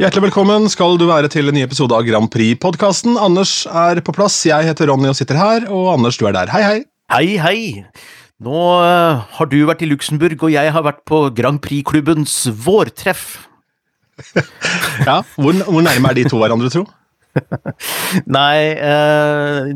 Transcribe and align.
Hjertelig 0.00 0.30
velkommen 0.30 0.64
skal 0.72 0.94
du 0.96 1.02
være 1.10 1.28
til 1.28 1.50
en 1.50 1.52
ny 1.58 1.60
episode 1.60 1.92
av 1.92 2.06
Grand 2.06 2.24
Prix-podkasten. 2.32 3.18
Anders 3.20 3.66
er 3.68 3.98
på 4.00 4.14
plass, 4.16 4.38
jeg 4.48 4.64
heter 4.64 4.88
Ronny 4.88 5.10
og 5.10 5.16
sitter 5.18 5.36
her, 5.36 5.66
og 5.68 5.90
Anders, 5.92 6.16
du 6.16 6.24
er 6.24 6.32
der. 6.32 6.48
Hei, 6.48 6.62
hei. 6.64 6.78
Hei, 7.12 7.26
hei. 7.36 7.58
Nå 8.40 8.62
uh, 8.80 9.20
har 9.36 9.50
du 9.50 9.58
vært 9.68 9.84
i 9.84 9.90
Luxembourg, 9.90 10.40
og 10.40 10.54
jeg 10.54 10.72
har 10.72 10.86
vært 10.86 11.02
på 11.04 11.18
Grand 11.36 11.60
Prix-klubbens 11.60 12.46
vårtreff. 12.64 13.42
Ja, 15.04 15.20
Hvor, 15.36 15.60
hvor 15.68 15.84
nærme 15.84 16.14
er 16.14 16.16
de 16.16 16.24
to 16.32 16.40
hverandre, 16.40 16.72
tro? 16.72 16.86
Nei, 18.36 18.74
eh, 18.74 19.70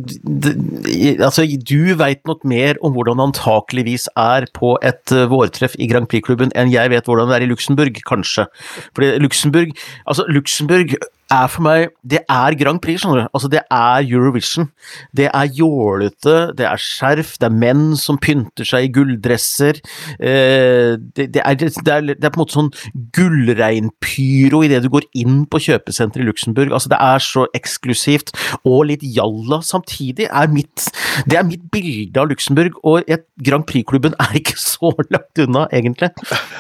altså 1.22 1.46
du 1.46 1.94
veit 2.00 2.22
nok 2.28 2.44
mer 2.48 2.80
om 2.84 2.96
hvordan 2.96 3.20
det 3.20 3.26
antakeligvis 3.28 4.08
er 4.18 4.48
på 4.56 4.74
et 4.82 5.14
eh, 5.14 5.26
vårtreff 5.30 5.76
i 5.78 5.88
Grand 5.90 6.08
Prix-klubben 6.10 6.54
enn 6.58 6.72
jeg 6.72 6.90
vet 6.92 7.06
hvordan 7.08 7.30
det 7.30 7.38
er 7.38 7.46
i 7.46 7.50
Luxembourg, 7.50 8.00
kanskje. 8.08 8.48
Fordi 8.96 9.14
Luxembourg 9.22 9.74
Altså, 10.04 10.24
Luxembourg 10.28 10.96
er 11.32 11.48
for 11.50 11.64
meg 11.64 11.92
Det 12.04 12.20
er 12.30 12.56
Grand 12.58 12.80
Prix, 12.82 13.00
skjønner 13.00 13.24
du. 13.24 13.28
Altså, 13.34 13.48
det 13.52 13.62
er 13.72 14.04
Eurovision. 14.04 14.68
Det 15.16 15.28
er 15.30 15.52
jålete, 15.56 16.36
det 16.58 16.66
er 16.68 16.80
skjerf, 16.80 17.34
det 17.40 17.48
er 17.48 17.56
menn 17.64 17.84
som 18.00 18.18
pynter 18.20 18.66
seg 18.68 18.88
i 18.88 18.92
gulldresser. 18.94 19.80
Eh, 20.18 20.94
det, 21.16 21.30
det, 21.34 21.42
er, 21.42 21.58
det, 21.60 21.72
det 21.80 21.94
er 21.94 22.34
på 22.34 22.38
en 22.38 22.42
måte 22.44 22.58
sånn 22.58 22.72
gullregnpyro 23.16 24.62
idet 24.66 24.82
du 24.84 24.90
går 24.92 25.08
inn 25.20 25.44
på 25.50 25.62
kjøpesenteret 25.68 26.24
i 26.24 26.28
Luxembourg. 26.28 26.74
Altså, 26.74 26.92
det 26.92 27.00
er 27.00 27.24
så 27.24 27.46
eksklusivt 27.56 28.34
og 28.62 28.90
litt 28.90 29.04
jalla 29.04 29.60
samtidig, 29.64 30.28
er 30.28 30.52
mitt, 30.52 30.88
det 31.30 31.40
er 31.40 31.48
mitt 31.48 31.64
bilde 31.72 32.20
av 32.20 32.30
Luxembourg. 32.32 32.76
Og 32.84 33.08
et 33.10 33.26
Grand 33.44 33.64
Prix-klubben 33.68 34.16
er 34.20 34.38
ikke 34.40 34.58
så 34.60 34.92
langt 35.08 35.44
unna, 35.46 35.68
egentlig. 35.72 36.12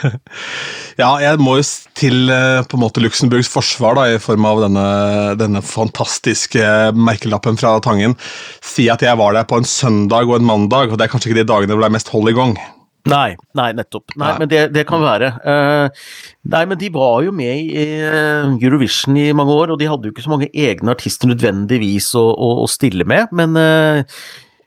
Ja, 0.94 1.08
jeg 1.18 1.40
må 1.42 1.56
jo 1.58 1.62
til 1.98 2.30
eh, 2.30 2.60
på 2.70 2.76
en 2.76 2.82
måte 2.84 3.02
Luxemburgs 3.02 3.48
forsvar, 3.50 3.96
da, 3.98 4.04
i 4.14 4.20
form 4.22 4.46
av 4.46 4.53
denne, 4.62 4.86
denne 5.40 5.64
fantastiske 5.64 6.94
merkelappen 6.94 7.58
fra 7.60 7.76
Tangen, 7.84 8.16
si 8.64 8.86
at 8.92 9.02
jeg 9.04 9.18
var 9.20 9.34
der 9.36 9.48
på 9.50 9.58
en 9.60 9.68
søndag 9.68 10.30
og 10.30 10.38
en 10.38 10.48
mandag, 10.48 10.92
og 10.92 10.98
det 10.98 11.08
er 11.08 11.12
kanskje 11.12 11.32
ikke 11.32 11.42
de 11.42 11.50
dagene 11.50 11.74
det 11.74 11.82
ble 11.82 11.92
mest 11.96 12.12
hold 12.14 12.30
i 12.30 12.36
gang. 12.36 12.56
Nei, 13.10 13.34
nei, 13.52 13.66
nettopp. 13.76 14.14
Nei, 14.16 14.30
Nei. 14.30 14.36
men 14.40 14.48
det, 14.48 14.60
det 14.72 14.86
kan 14.88 15.02
være. 15.04 15.28
Uh, 15.44 16.06
nei, 16.54 16.62
men 16.70 16.80
de 16.80 16.88
var 16.94 17.18
jo 17.26 17.34
med 17.36 17.52
i 17.60 17.84
uh, 18.00 18.54
Eurovision 18.56 19.18
i 19.20 19.26
mange 19.36 19.52
år, 19.52 19.74
og 19.74 19.80
de 19.80 19.90
hadde 19.90 20.08
jo 20.08 20.14
ikke 20.14 20.24
så 20.24 20.32
mange 20.32 20.48
egne 20.48 20.94
artister 20.94 21.28
nødvendigvis 21.28 22.14
å, 22.16 22.24
å, 22.32 22.50
å 22.64 22.70
stille 22.70 23.04
med, 23.08 23.28
men 23.36 23.60
eh, 23.60 24.18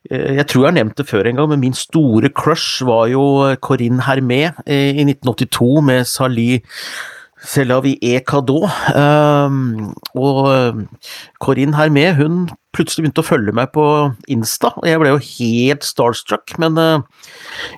jeg 0.07 0.45
tror 0.47 0.61
jeg 0.61 0.69
har 0.69 0.77
nevnt 0.77 1.01
det 1.01 1.07
før 1.09 1.27
en 1.27 1.41
gang, 1.41 1.49
men 1.51 1.63
min 1.65 1.75
store 1.75 2.29
crush 2.31 2.85
var 2.87 3.09
jo 3.11 3.23
Corinne 3.65 4.05
Hermé 4.05 4.43
i 4.69 5.03
1982 5.03 5.71
med 5.89 6.07
Sali 6.07 6.61
Vie 7.37 7.97
et 8.01 8.25
cadeau. 8.25 8.65
Um, 8.97 9.93
og 10.17 10.87
Corinne 11.39 11.75
her 11.77 11.89
med, 11.93 12.15
hun 12.17 12.47
plutselig 12.73 13.05
begynte 13.05 13.23
å 13.23 13.27
følge 13.27 13.53
meg 13.55 13.71
på 13.73 13.83
Insta, 14.33 14.73
og 14.77 14.87
jeg 14.89 15.01
ble 15.01 15.13
jo 15.13 15.21
helt 15.21 15.85
starstruck, 15.85 16.55
men 16.61 16.77
uh, 16.77 17.05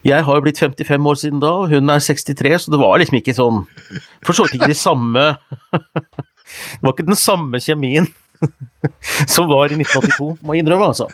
jeg 0.07 0.25
har 0.27 0.39
jo 0.39 0.45
blitt 0.45 0.59
55 0.59 1.11
år 1.11 1.19
siden 1.19 1.43
da, 1.43 1.53
og 1.61 1.73
hun 1.73 1.91
er 1.91 2.03
63, 2.03 2.55
så 2.63 2.73
det 2.73 2.81
var 2.81 2.99
liksom 2.99 3.19
ikke 3.19 3.35
sånn 3.37 3.61
For 4.25 4.35
så 4.35 4.45
vidt 4.45 4.59
ikke 4.59 4.71
de 4.73 4.75
samme 4.75 5.23
Det 5.71 6.81
var 6.83 6.95
ikke 6.95 7.07
den 7.07 7.19
samme 7.19 7.61
kjemien 7.63 8.09
som 9.33 9.49
var 9.49 9.71
i 9.71 9.75
1982, 9.75 10.29
må 10.47 10.55
jeg 10.55 10.63
innrømme, 10.63 10.91
altså. 10.93 11.09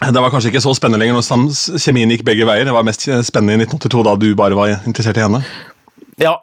Det 0.00 0.22
var 0.24 0.32
kanskje 0.32 0.48
ikke 0.54 0.62
så 0.64 0.72
spennende 0.76 1.02
lenger 1.02 1.18
når 1.18 1.76
kjemien 1.84 2.14
gikk 2.14 2.24
begge 2.24 2.46
veier. 2.48 2.64
Det 2.64 2.72
var 2.72 2.86
mest 2.88 3.04
spennende 3.28 3.58
i 3.58 3.66
1982, 3.66 4.06
da 4.08 4.14
du 4.16 4.30
bare 4.38 4.56
var 4.56 4.72
interessert 4.88 5.20
i 5.20 5.26
henne. 5.26 5.42
Ja, 6.20 6.38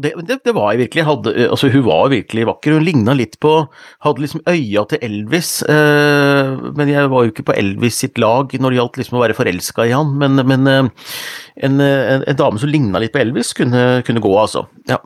det, 0.00 0.12
det, 0.28 0.38
det 0.46 0.54
var 0.56 0.72
jeg 0.72 0.86
virkelig. 0.86 1.04
Hadde, 1.04 1.32
altså, 1.52 1.68
hun 1.72 1.84
var 1.84 2.06
virkelig 2.12 2.46
vakker. 2.48 2.76
Hun 2.78 2.86
ligna 2.86 3.16
litt 3.18 3.36
på 3.42 3.52
Hadde 4.06 4.24
liksom 4.24 4.44
øya 4.48 4.86
til 4.88 5.02
Elvis. 5.04 5.50
Eh, 5.68 6.54
men 6.78 6.92
jeg 6.92 7.10
var 7.12 7.26
jo 7.26 7.34
ikke 7.34 7.46
på 7.50 7.56
Elvis 7.58 8.00
sitt 8.04 8.20
lag 8.22 8.54
når 8.56 8.72
det 8.72 8.80
gjaldt 8.80 9.02
liksom 9.02 9.18
å 9.18 9.24
være 9.24 9.36
forelska 9.36 9.88
i 9.88 9.92
han. 9.92 10.16
Men, 10.22 10.40
men 10.48 10.70
eh, 10.70 11.12
en, 11.68 11.76
en, 11.82 12.24
en 12.24 12.40
dame 12.40 12.62
som 12.62 12.72
ligna 12.72 13.02
litt 13.02 13.12
på 13.12 13.20
Elvis, 13.20 13.52
kunne, 13.58 14.00
kunne 14.06 14.24
gå, 14.24 14.32
altså. 14.46 14.66
Ja. 14.88 15.02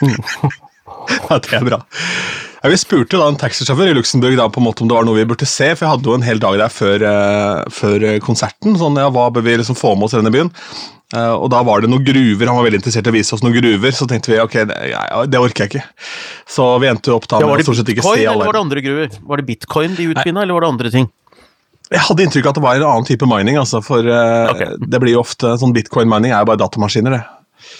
Ja, 1.30 1.38
det 1.38 1.56
er 1.60 1.66
bra. 1.66 1.82
Ja, 2.60 2.68
vi 2.68 2.76
spurte 2.76 3.16
da 3.16 3.26
en 3.30 3.38
taxisjåfør 3.40 3.88
i 3.88 3.96
Luxembourg 3.96 4.36
da, 4.36 4.48
på 4.52 4.60
en 4.60 4.66
måte 4.66 4.84
om 4.84 4.90
det 4.90 4.96
var 4.96 5.06
noe 5.08 5.16
vi 5.16 5.26
burde 5.30 5.48
se, 5.48 5.70
for 5.72 5.86
jeg 5.86 5.94
hadde 5.94 6.10
jo 6.10 6.16
en 6.18 6.26
hel 6.26 6.40
dag 6.42 6.58
der 6.60 6.72
før, 6.74 7.04
uh, 7.08 7.60
før 7.72 8.04
eh, 8.04 8.18
konserten. 8.20 8.76
sånn, 8.76 8.98
ja, 9.00 9.08
Hva 9.14 9.30
bør 9.32 9.46
vi 9.46 9.54
liksom 9.62 9.78
få 9.78 9.94
med 9.96 10.10
oss 10.10 10.16
i 10.16 10.20
denne 10.20 10.34
byen? 10.34 10.50
Uh, 11.10 11.32
og 11.40 11.48
da 11.50 11.62
var 11.66 11.80
det 11.82 11.88
noen 11.90 12.04
gruver, 12.04 12.50
han 12.50 12.58
var 12.58 12.68
veldig 12.68 12.82
interessert 12.82 13.08
i 13.08 13.12
å 13.12 13.16
vise 13.16 13.34
oss 13.34 13.44
noen 13.46 13.56
gruver. 13.56 13.96
Så 13.96 14.06
tenkte 14.10 14.34
vi 14.34 14.42
ok, 14.42 14.58
det, 14.68 14.76
ja, 14.92 15.22
det 15.24 15.40
orker 15.40 15.64
jeg 15.64 15.72
ikke. 15.72 16.10
Så 16.52 16.68
vi 16.82 16.90
endte 16.90 17.16
opp 17.16 17.30
da 17.32 17.40
med 17.40 17.56
ja, 17.62 17.66
stort 17.70 17.80
sett 17.80 17.94
ikke 17.94 18.04
se 18.04 18.20
eller 18.20 18.50
var 18.50 18.58
det 18.58 18.64
andre 18.66 18.84
gruver? 18.84 19.16
Var 19.32 19.40
det 19.40 19.48
bitcoin 19.48 19.96
de 19.96 20.12
utvinna, 20.12 20.44
eller 20.44 20.58
var 20.58 20.66
det 20.66 20.72
andre 20.74 20.94
ting? 20.98 21.10
Jeg 21.90 22.06
hadde 22.06 22.22
inntrykk 22.22 22.46
av 22.46 22.52
at 22.52 22.60
det 22.60 22.62
var 22.68 22.78
en 22.78 22.88
annen 22.92 23.08
type 23.08 23.26
mining, 23.26 23.56
altså, 23.58 23.80
for 23.82 24.04
uh, 24.04 24.52
okay. 24.52 24.76
det 24.78 25.00
blir 25.02 25.16
jo 25.16 25.24
ofte 25.24 25.56
sånn 25.58 25.72
bitcoin-mining 25.74 26.30
er 26.30 26.44
jo 26.44 26.52
bare 26.52 26.60
datamaskiner, 26.60 27.16
det. 27.16 27.24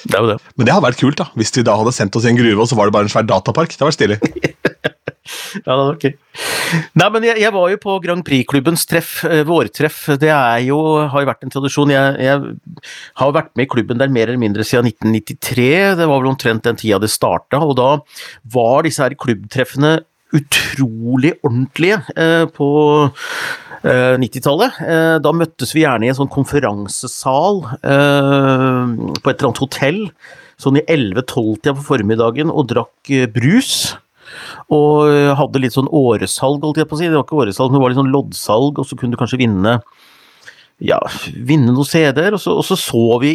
Det 0.05 0.17
er 0.17 0.25
jo 0.25 0.31
det. 0.33 0.39
Men 0.57 0.69
det 0.69 0.75
hadde 0.75 0.87
vært 0.89 1.03
kult 1.03 1.21
da, 1.21 1.29
hvis 1.39 1.55
de 1.57 1.67
da 1.67 1.77
hadde 1.81 1.95
sendt 1.97 2.17
oss 2.19 2.27
i 2.27 2.33
en 2.33 2.41
gruve, 2.41 2.59
og 2.63 2.71
så 2.71 2.79
var 2.79 2.89
det 2.89 2.97
bare 2.97 3.09
en 3.09 3.13
svær 3.13 3.29
datapark. 3.29 3.77
Det 3.77 3.87
var 3.87 3.97
stilig. 3.97 4.21
Ja, 5.65 5.75
det 5.75 5.79
var 5.79 5.95
ok. 5.95 6.05
Nei, 6.99 7.07
men 7.15 7.27
jeg, 7.27 7.41
jeg 7.43 7.55
var 7.55 7.71
jo 7.71 7.79
på 7.83 7.97
Grand 8.03 8.25
Prix-klubbens 8.27 8.87
treff, 8.91 9.13
eh, 9.29 9.43
vårtreff. 9.47 10.03
Det 10.21 10.31
er 10.33 10.65
jo, 10.67 10.79
har 11.13 11.25
jo 11.25 11.29
vært 11.29 11.47
en 11.47 11.55
tradisjon. 11.55 11.93
Jeg, 11.95 12.17
jeg 12.25 12.85
har 13.21 13.35
vært 13.37 13.53
med 13.59 13.67
i 13.67 13.71
klubben 13.71 14.01
der 14.01 14.13
mer 14.13 14.31
eller 14.31 14.43
mindre 14.43 14.67
siden 14.67 14.91
1993. 14.91 15.69
Det 16.01 16.09
var 16.11 16.23
vel 16.23 16.33
omtrent 16.33 16.67
den 16.67 16.79
tida 16.81 17.01
det 17.03 17.13
starta, 17.13 17.63
og 17.63 17.77
da 17.79 17.91
var 18.55 18.87
disse 18.87 19.05
her 19.05 19.19
klubbtreffene 19.19 19.99
utrolig 20.37 21.35
ordentlige 21.43 21.99
eh, 22.15 22.45
på 22.55 22.69
eh, 23.83 24.17
90-tallet. 24.23 24.81
Eh, 24.87 25.17
da 25.23 25.33
møttes 25.35 25.75
vi 25.75 25.85
gjerne 25.85 26.07
i 26.07 26.13
en 26.13 26.19
sånn 26.21 26.31
konferansesal 26.33 27.65
eh, 27.81 28.80
på 29.23 29.33
et 29.33 29.39
eller 29.39 29.51
annet 29.51 29.65
hotell, 29.65 30.01
sånn 30.61 30.79
i 30.81 30.85
11-12-tida 30.85 31.77
på 31.79 31.87
formiddagen, 31.87 32.53
og 32.53 32.69
drakk 32.73 33.13
eh, 33.15 33.29
brus. 33.31 33.97
Og 34.71 35.11
eh, 35.11 35.33
hadde 35.39 35.63
litt 35.63 35.77
sånn 35.77 35.91
åresalg, 35.91 36.63
holdt 36.65 36.83
jeg 36.83 36.91
på 36.91 36.99
å 36.99 37.01
si. 37.01 37.09
Det 37.09 37.17
var 37.19 37.27
ikke 37.27 37.43
åresalg, 37.45 37.73
men 37.73 37.81
det 37.81 37.85
var 37.85 37.95
litt 37.95 38.03
sånn 38.03 38.15
loddsalg, 38.15 38.81
og 38.81 38.89
så 38.89 38.99
kunne 38.99 39.17
du 39.17 39.21
kanskje 39.21 39.43
vinne 39.43 39.81
ja, 40.81 40.97
vinne 41.45 41.75
noen 41.75 41.85
CD-er, 41.85 42.35
og 42.35 42.41
så, 42.41 42.55
og 42.57 42.65
så 42.65 42.77
så, 42.81 43.03
vi, 43.21 43.33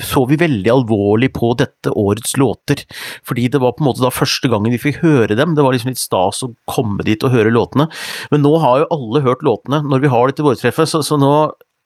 så 0.00 0.24
vi 0.28 0.38
veldig 0.40 0.70
alvorlig 0.72 1.28
på 1.36 1.52
dette 1.60 1.92
årets 1.92 2.38
låter. 2.40 2.86
Fordi 3.28 3.48
det 3.52 3.60
var 3.60 3.74
på 3.76 3.84
en 3.84 3.90
måte 3.90 4.04
da 4.04 4.12
første 4.14 4.48
gangen 4.48 4.72
vi 4.72 4.80
fikk 4.80 5.02
høre 5.02 5.36
dem. 5.36 5.52
Det 5.56 5.64
var 5.64 5.76
liksom 5.76 5.92
litt 5.92 6.00
stas 6.00 6.40
å 6.46 6.52
komme 6.70 7.04
dit 7.06 7.24
og 7.26 7.34
høre 7.34 7.52
låtene. 7.52 7.90
Men 8.32 8.44
nå 8.46 8.54
har 8.64 8.82
jo 8.82 8.90
alle 8.96 9.24
hørt 9.26 9.44
låtene 9.44 9.82
når 9.84 10.04
vi 10.04 10.12
har 10.14 10.32
dette 10.32 10.46
vårtreffet, 10.46 10.88
så, 10.88 11.04
så 11.04 11.20
nå 11.20 11.32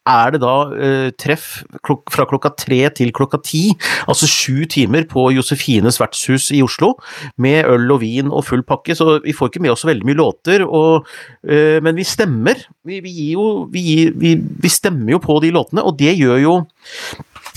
er 0.08 0.34
det 0.34 0.40
da 0.42 0.54
eh, 0.74 1.08
treff 1.20 1.62
klok 1.86 2.10
fra 2.12 2.26
klokka 2.28 2.52
tre 2.58 2.80
til 2.96 3.12
klokka 3.14 3.38
ti, 3.44 3.62
altså 4.10 4.28
sju 4.30 4.64
timer 4.70 5.06
på 5.10 5.28
Josefines 5.36 6.00
vertshus 6.02 6.50
i 6.54 6.62
Oslo, 6.64 6.94
med 7.42 7.68
øl 7.70 7.90
og 7.94 8.02
vin 8.02 8.32
og 8.32 8.46
full 8.48 8.64
pakke, 8.66 8.96
så 8.98 9.20
vi 9.22 9.34
får 9.36 9.52
ikke 9.52 9.62
med 9.62 9.74
oss 9.74 9.86
veldig 9.86 10.08
mye 10.08 10.18
låter, 10.18 10.66
og, 10.66 11.08
eh, 11.46 11.78
men 11.84 11.98
vi 11.98 12.06
stemmer. 12.06 12.66
Vi, 12.86 12.98
vi, 13.04 13.12
jo, 13.36 13.68
vi, 13.70 13.84
gir, 13.88 14.16
vi 14.16 14.72
stemmer 14.72 15.14
jo 15.14 15.22
på 15.22 15.38
de 15.44 15.52
låtene, 15.54 15.84
og 15.86 15.98
det 16.00 16.16
gjør 16.18 16.42
jo 16.42 16.56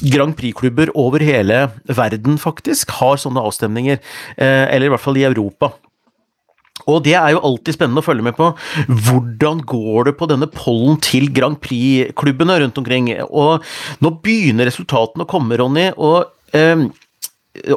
Grand 0.03 0.35
Prix-klubber 0.35 0.91
over 0.99 1.23
hele 1.23 1.69
verden, 1.87 2.37
faktisk, 2.41 2.91
har 2.99 3.17
sånne 3.21 3.41
avstemninger, 3.41 4.01
eh, 4.35 4.65
eller 4.67 4.89
i 4.89 4.93
hvert 4.93 5.03
fall 5.03 5.17
i 5.17 5.27
Europa. 5.27 5.71
Og 6.83 6.99
det 7.05 7.15
er 7.17 7.31
jo 7.33 7.41
alltid 7.47 7.77
spennende 7.77 8.03
å 8.03 8.05
følge 8.05 8.25
med 8.27 8.35
på. 8.37 8.51
Hvordan 9.07 9.63
går 9.65 10.09
det 10.09 10.17
på 10.19 10.27
denne 10.29 10.49
pollen 10.51 10.99
til 11.03 11.31
Grand 11.33 11.57
Prix-klubbene 11.63 12.59
rundt 12.61 12.77
omkring? 12.81 13.09
Og 13.29 13.63
nå 14.03 14.11
begynner 14.25 14.69
resultatene 14.69 15.25
å 15.25 15.31
komme, 15.31 15.57
Ronny. 15.57 15.87
Og, 15.95 16.27
eh, 16.53 16.85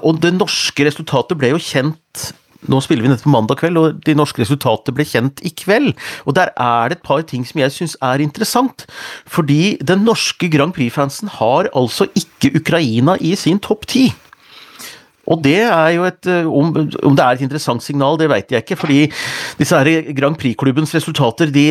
og 0.03 0.21
det 0.21 0.35
norske 0.37 0.85
resultatet 0.91 1.39
ble 1.39 1.55
jo 1.55 1.63
kjent 1.63 2.29
nå 2.67 2.81
spiller 2.83 3.05
vi 3.05 3.11
dette 3.13 3.23
på 3.23 3.31
mandag 3.31 3.61
kveld, 3.61 3.79
og 3.79 3.99
de 4.03 4.17
norske 4.19 4.43
resultatene 4.43 4.97
ble 4.97 5.07
kjent 5.07 5.43
i 5.47 5.53
kveld. 5.55 5.93
Og 6.27 6.35
der 6.35 6.51
er 6.59 6.91
det 6.91 6.99
et 6.99 7.07
par 7.07 7.23
ting 7.23 7.45
som 7.47 7.61
jeg 7.63 7.75
syns 7.75 7.95
er 8.03 8.25
interessant. 8.25 8.83
Fordi 9.31 9.77
den 9.79 10.03
norske 10.09 10.51
Grand 10.51 10.75
Prix-fansen 10.75 11.31
har 11.39 11.71
altså 11.71 12.09
ikke 12.19 12.57
Ukraina 12.59 13.15
i 13.23 13.37
sin 13.39 13.63
topp 13.63 13.87
ti. 13.95 14.09
Og 15.29 15.43
det 15.45 15.61
er 15.61 15.95
jo 15.97 16.07
et 16.09 16.29
eh, 16.31 16.49
Om, 16.49 16.75
om 17.05 17.17
det 17.17 17.25
er 17.25 17.37
et 17.37 17.45
interessant 17.45 17.85
signal, 17.85 18.19
det 18.21 18.31
vet 18.33 18.53
jeg 18.53 18.65
ikke. 18.65 18.79
Fordi 18.81 19.01
disse 19.59 19.79
her 19.79 20.13
Grand 20.17 20.39
Prix-klubbens 20.41 20.95
resultater, 20.95 21.53
de 21.53 21.67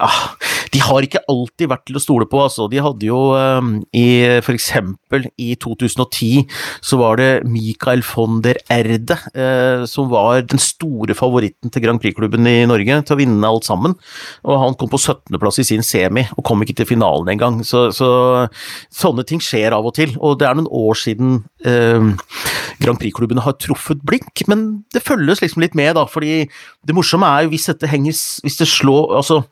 ah, 0.00 0.34
de 0.74 0.80
har 0.82 1.04
ikke 1.04 1.22
alltid 1.30 1.70
vært 1.70 1.84
til 1.88 1.98
å 1.98 2.02
stole 2.02 2.26
på, 2.30 2.40
altså. 2.42 2.66
De 2.70 2.80
hadde 2.82 3.08
jo 3.08 3.18
um, 3.34 3.74
i 3.96 4.06
for 4.44 4.56
eksempel 4.56 5.28
i 5.40 5.52
2010 5.60 6.44
så 6.84 6.98
var 7.00 7.18
det 7.20 7.28
Michael 7.48 8.02
von 8.06 8.40
der 8.44 8.60
Erde 8.72 9.18
uh, 9.34 9.84
som 9.88 10.10
var 10.12 10.42
den 10.48 10.60
store 10.62 11.16
favoritten 11.18 11.72
til 11.72 11.84
Grand 11.84 12.02
Prix-klubben 12.02 12.48
i 12.50 12.62
Norge 12.68 13.00
til 13.02 13.16
å 13.16 13.20
vinne 13.20 13.52
alt 13.52 13.68
sammen. 13.68 13.96
Og 14.44 14.62
han 14.64 14.76
kom 14.78 14.90
på 14.92 15.00
17.-plass 15.00 15.62
i 15.62 15.68
sin 15.70 15.86
semi, 15.86 16.26
og 16.36 16.44
kom 16.46 16.64
ikke 16.64 16.78
til 16.80 16.90
finalen 16.90 17.32
engang. 17.32 17.60
Så, 17.66 17.88
så 17.96 18.10
sånne 18.94 19.24
ting 19.28 19.42
skjer 19.44 19.76
av 19.76 19.88
og 19.88 19.96
til. 19.98 20.14
Og 20.20 20.38
det 20.40 20.48
er 20.48 20.58
noen 20.58 20.70
år 20.70 20.98
siden 20.98 21.40
uh, 21.66 22.10
Grand 22.82 23.00
Prix-klubbene 23.00 23.44
har 23.46 23.58
truffet 23.60 24.02
blink, 24.06 24.44
men 24.50 24.68
det 24.94 25.04
følges 25.06 25.42
liksom 25.44 25.64
litt 25.64 25.76
med, 25.78 25.94
da. 25.98 26.06
fordi 26.08 26.46
det 26.86 26.96
morsomme 26.96 27.28
er 27.28 27.46
jo 27.46 27.52
hvis 27.52 27.68
dette 27.68 27.88
henger 27.90 28.14
Hvis 28.44 28.56
det 28.60 28.66
slår 28.70 29.16
Altså 29.18 29.42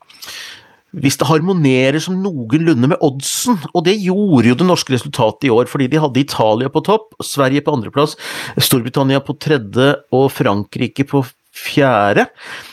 hvis 0.97 1.19
det 1.21 1.29
harmonerer 1.29 2.01
som 2.03 2.17
noenlunde 2.23 2.91
med 2.93 3.03
oddsen, 3.05 3.59
og 3.75 3.85
det 3.89 3.99
gjorde 4.01 4.51
jo 4.51 4.59
det 4.63 4.69
norske 4.69 4.95
resultatet 4.95 5.49
i 5.49 5.53
år, 5.53 5.69
fordi 5.71 5.91
de 5.93 6.01
hadde 6.01 6.23
Italia 6.23 6.73
på 6.73 6.83
topp, 6.87 7.13
Sverige 7.25 7.65
på 7.67 7.75
andreplass, 7.77 8.17
Storbritannia 8.57 9.21
på 9.25 9.37
tredje 9.43 9.93
og 10.17 10.31
Frankrike 10.33 11.07
på 11.09 11.25
fjerde. 11.57 12.27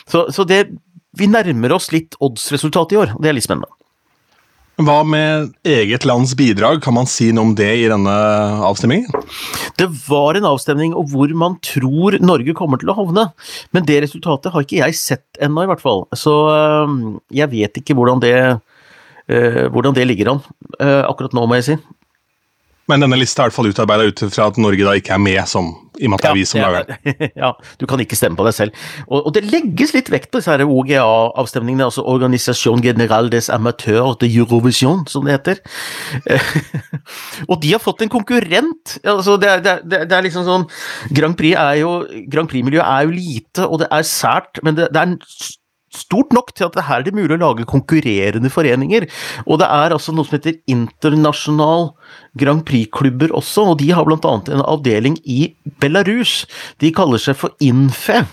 Så, 0.08 0.26
så 0.32 0.46
det, 0.48 0.66
vi 1.18 1.28
nærmer 1.30 1.76
oss 1.76 1.90
litt 1.94 2.16
oddsresultatet 2.24 2.96
i 2.96 3.02
år, 3.04 3.16
og 3.16 3.24
det 3.24 3.32
er 3.32 3.38
litt 3.38 3.46
spennende. 3.46 3.73
Hva 4.74 5.04
med 5.06 5.52
eget 5.62 6.02
lands 6.02 6.32
bidrag, 6.34 6.80
kan 6.82 6.96
man 6.96 7.06
si 7.06 7.28
noe 7.30 7.46
om 7.46 7.52
det 7.54 7.68
i 7.78 7.86
denne 7.90 8.14
avstemningen? 8.66 9.06
Det 9.78 9.86
var 10.08 10.34
en 10.34 10.48
avstemning 10.48 10.96
om 10.98 11.06
hvor 11.12 11.30
man 11.38 11.54
tror 11.62 12.16
Norge 12.18 12.56
kommer 12.58 12.82
til 12.82 12.90
å 12.90 12.96
havne, 12.98 13.28
men 13.70 13.86
det 13.86 14.00
resultatet 14.02 14.50
har 14.50 14.66
ikke 14.66 14.80
jeg 14.80 14.98
sett 14.98 15.38
ennå, 15.38 15.62
i 15.62 15.70
hvert 15.70 15.84
fall. 15.84 16.02
Så 16.18 16.34
øh, 16.50 16.96
jeg 17.30 17.52
vet 17.54 17.78
ikke 17.78 17.94
hvordan 17.94 18.22
det, 18.24 18.34
øh, 19.30 19.64
hvordan 19.70 19.94
det 19.94 20.08
ligger 20.10 20.34
an 20.34 20.42
øh, 20.80 21.02
akkurat 21.06 21.38
nå, 21.38 21.46
må 21.46 21.60
jeg 21.60 21.68
si. 21.68 21.78
Men 22.90 23.04
denne 23.04 23.16
lista 23.16 23.42
er 23.42 23.48
i 23.48 23.50
hvert 23.50 23.56
fall 23.56 23.70
utarbeida 23.72 24.10
ut 24.10 24.22
fra 24.28 24.50
at 24.50 24.60
Norge 24.60 24.84
da 24.84 24.94
ikke 24.98 25.14
er 25.16 25.22
med 25.22 25.40
som 25.48 25.72
i 25.94 26.08
og 26.08 26.10
med 26.10 26.18
at 26.18 26.24
det 26.24 26.30
er 26.30 26.36
vi 26.36 26.44
som 26.48 26.60
lager 26.60 26.86
den. 26.88 27.28
Ja, 27.42 27.50
du 27.78 27.86
kan 27.86 28.00
ikke 28.02 28.16
stemme 28.18 28.38
på 28.38 28.46
deg 28.48 28.56
selv. 28.56 28.84
Og, 29.06 29.28
og 29.28 29.34
det 29.36 29.44
legges 29.46 29.94
litt 29.94 30.10
vekt 30.10 30.32
på 30.32 30.40
disse 30.42 30.66
OGA-avstemningene, 30.66 31.86
altså 31.86 32.02
Organisation 32.10 32.82
General 32.82 33.30
des 33.30 33.48
Amateurs 33.54 34.18
de 34.20 34.30
Eurovision, 34.32 35.04
som 35.10 35.28
det 35.28 35.36
heter. 35.38 35.62
og 37.50 37.60
de 37.62 37.74
har 37.76 37.82
fått 37.82 38.02
en 38.02 38.12
konkurrent! 38.12 38.96
Altså, 39.04 39.38
det, 39.38 39.52
er, 39.52 39.62
det, 39.62 39.76
er, 39.78 40.08
det 40.10 40.18
er 40.18 40.26
liksom 40.26 40.46
sånn 40.48 40.66
Grand 41.14 41.38
Prix 41.38 41.54
er 41.54 42.26
Grand 42.32 42.50
Prix-miljøet 42.50 42.86
er 42.86 43.06
jo 43.06 43.14
lite, 43.14 43.68
og 43.68 43.84
det 43.84 43.92
er 43.94 44.08
sært, 44.08 44.58
men 44.66 44.78
det, 44.78 44.90
det 44.94 45.00
er 45.00 45.12
en 45.12 45.20
stort 45.94 46.34
nok 46.36 46.52
til 46.54 46.68
at 46.68 46.76
det 46.76 46.86
her 46.88 47.02
er 47.02 47.06
det 47.06 47.14
mulig 47.16 47.36
å 47.36 47.42
lage 47.42 47.68
konkurrerende 47.70 48.50
foreninger. 48.52 49.06
Og 49.46 49.60
det 49.62 49.68
er 49.70 49.94
altså 49.96 50.14
noe 50.14 50.26
som 50.28 50.36
heter 50.38 50.58
Internasjonal 50.70 51.90
Grand 52.38 52.64
Prix-klubber 52.66 53.34
også, 53.36 53.70
og 53.72 53.80
de 53.82 53.90
har 53.94 54.08
annet 54.14 54.52
en 54.52 54.64
avdeling 54.64 55.18
i 55.24 55.54
Belarus. 55.80 56.44
De 56.82 56.92
kaller 56.94 57.22
seg 57.22 57.38
for 57.38 57.54
INFE. 57.64 58.24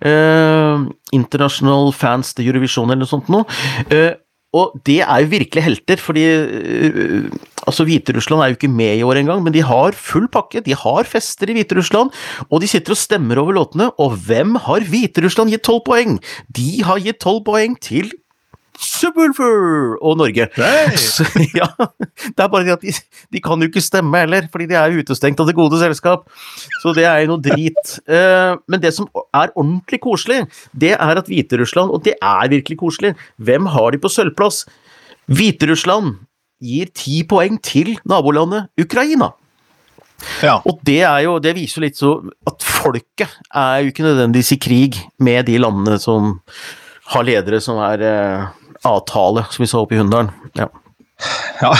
Eh, 0.00 0.86
International 1.12 1.92
Fans 1.92 2.32
The 2.36 2.46
Eurovision 2.46 2.88
eller 2.88 3.04
noe 3.04 3.10
sånt 3.10 3.28
noe. 3.32 3.44
Eh, 3.92 4.14
og 4.56 4.78
det 4.88 5.02
er 5.04 5.24
jo 5.24 5.32
virkelig 5.34 5.64
helter, 5.64 6.00
fordi 6.00 6.24
uh, 6.24 7.26
altså 7.68 7.86
Hviterussland 7.88 8.42
er 8.42 8.52
jo 8.52 8.58
ikke 8.58 8.72
med 8.72 8.98
i 8.98 9.04
år 9.06 9.20
engang, 9.22 9.42
men 9.44 9.54
de 9.54 9.64
har 9.66 9.96
full 9.96 10.28
pakke. 10.32 10.64
De 10.64 10.76
har 10.76 11.08
fester 11.08 11.50
i 11.50 11.58
Hviterussland, 11.58 12.14
og 12.48 12.62
de 12.62 12.70
sitter 12.70 12.96
og 12.96 13.00
stemmer 13.00 13.40
over 13.42 13.56
låtene. 13.58 13.90
Og 14.00 14.16
hvem 14.28 14.56
har 14.68 14.86
Hviterussland 14.88 15.52
gitt 15.54 15.66
tolv 15.68 15.84
poeng? 15.86 16.18
De 16.48 16.70
har 16.86 17.02
gitt 17.04 17.20
tolv 17.24 17.44
poeng 17.46 17.76
til 17.84 18.10
Subwoolfer 18.78 19.96
og 20.06 20.18
Norge. 20.20 20.46
Så, 21.02 21.26
ja, 21.56 21.66
det 22.30 22.44
er 22.44 22.50
bare 22.50 22.66
det 22.66 22.76
at 22.76 22.84
de, 22.84 22.94
de, 23.34 23.40
kan 23.42 23.58
jo 23.58 23.66
ikke 23.70 23.82
stemme 23.82 24.22
heller, 24.22 24.46
fordi 24.52 24.68
de 24.70 24.78
er 24.78 24.94
utestengt 25.00 25.40
av 25.42 25.50
det 25.50 25.56
gode 25.58 25.80
selskap. 25.82 26.28
Så 26.82 26.94
det 26.96 27.08
er 27.08 27.24
jo 27.24 27.32
noe 27.32 27.42
drit. 27.42 27.96
Uh, 28.06 28.54
men 28.70 28.82
det 28.82 28.94
som 28.94 29.10
er 29.34 29.50
ordentlig 29.50 30.00
koselig, 30.04 30.44
det 30.78 30.94
er 30.94 31.22
at 31.22 31.30
Hviterussland, 31.30 31.90
og 31.90 32.06
det 32.06 32.14
er 32.22 32.54
virkelig 32.54 32.78
koselig, 32.78 33.16
hvem 33.42 33.66
har 33.74 33.94
de 33.94 34.02
på 34.02 34.12
sølvplass? 34.12 34.62
Hviterussland 35.28 36.14
gir 36.62 36.90
ti 36.94 37.22
poeng 37.28 37.58
til 37.62 37.94
nabolandet 38.08 38.70
Ukraina. 38.80 39.32
Ja. 40.42 40.58
Og 40.66 40.80
det, 40.86 41.00
jo, 41.22 41.36
det 41.42 41.54
viser 41.54 41.78
jo 41.78 41.84
litt 41.84 41.98
så 41.98 42.12
at 42.48 42.64
folket 42.66 43.38
er 43.54 43.84
jo 43.84 43.92
ikke 43.92 44.06
nødvendigvis 44.06 44.56
i 44.56 44.60
krig 44.62 44.98
med 45.22 45.46
de 45.46 45.60
landene 45.62 45.98
som 46.02 46.36
har 47.12 47.24
ledere 47.24 47.60
som 47.64 47.78
er 47.86 48.02
eh, 48.04 48.48
avtale, 48.88 49.46
som 49.52 49.62
vi 49.62 49.70
så 49.70 49.84
oppe 49.84 49.96
i 49.96 50.00
Hunndalen. 50.00 50.32
Ja. 50.58 50.68
ja. 51.62 51.72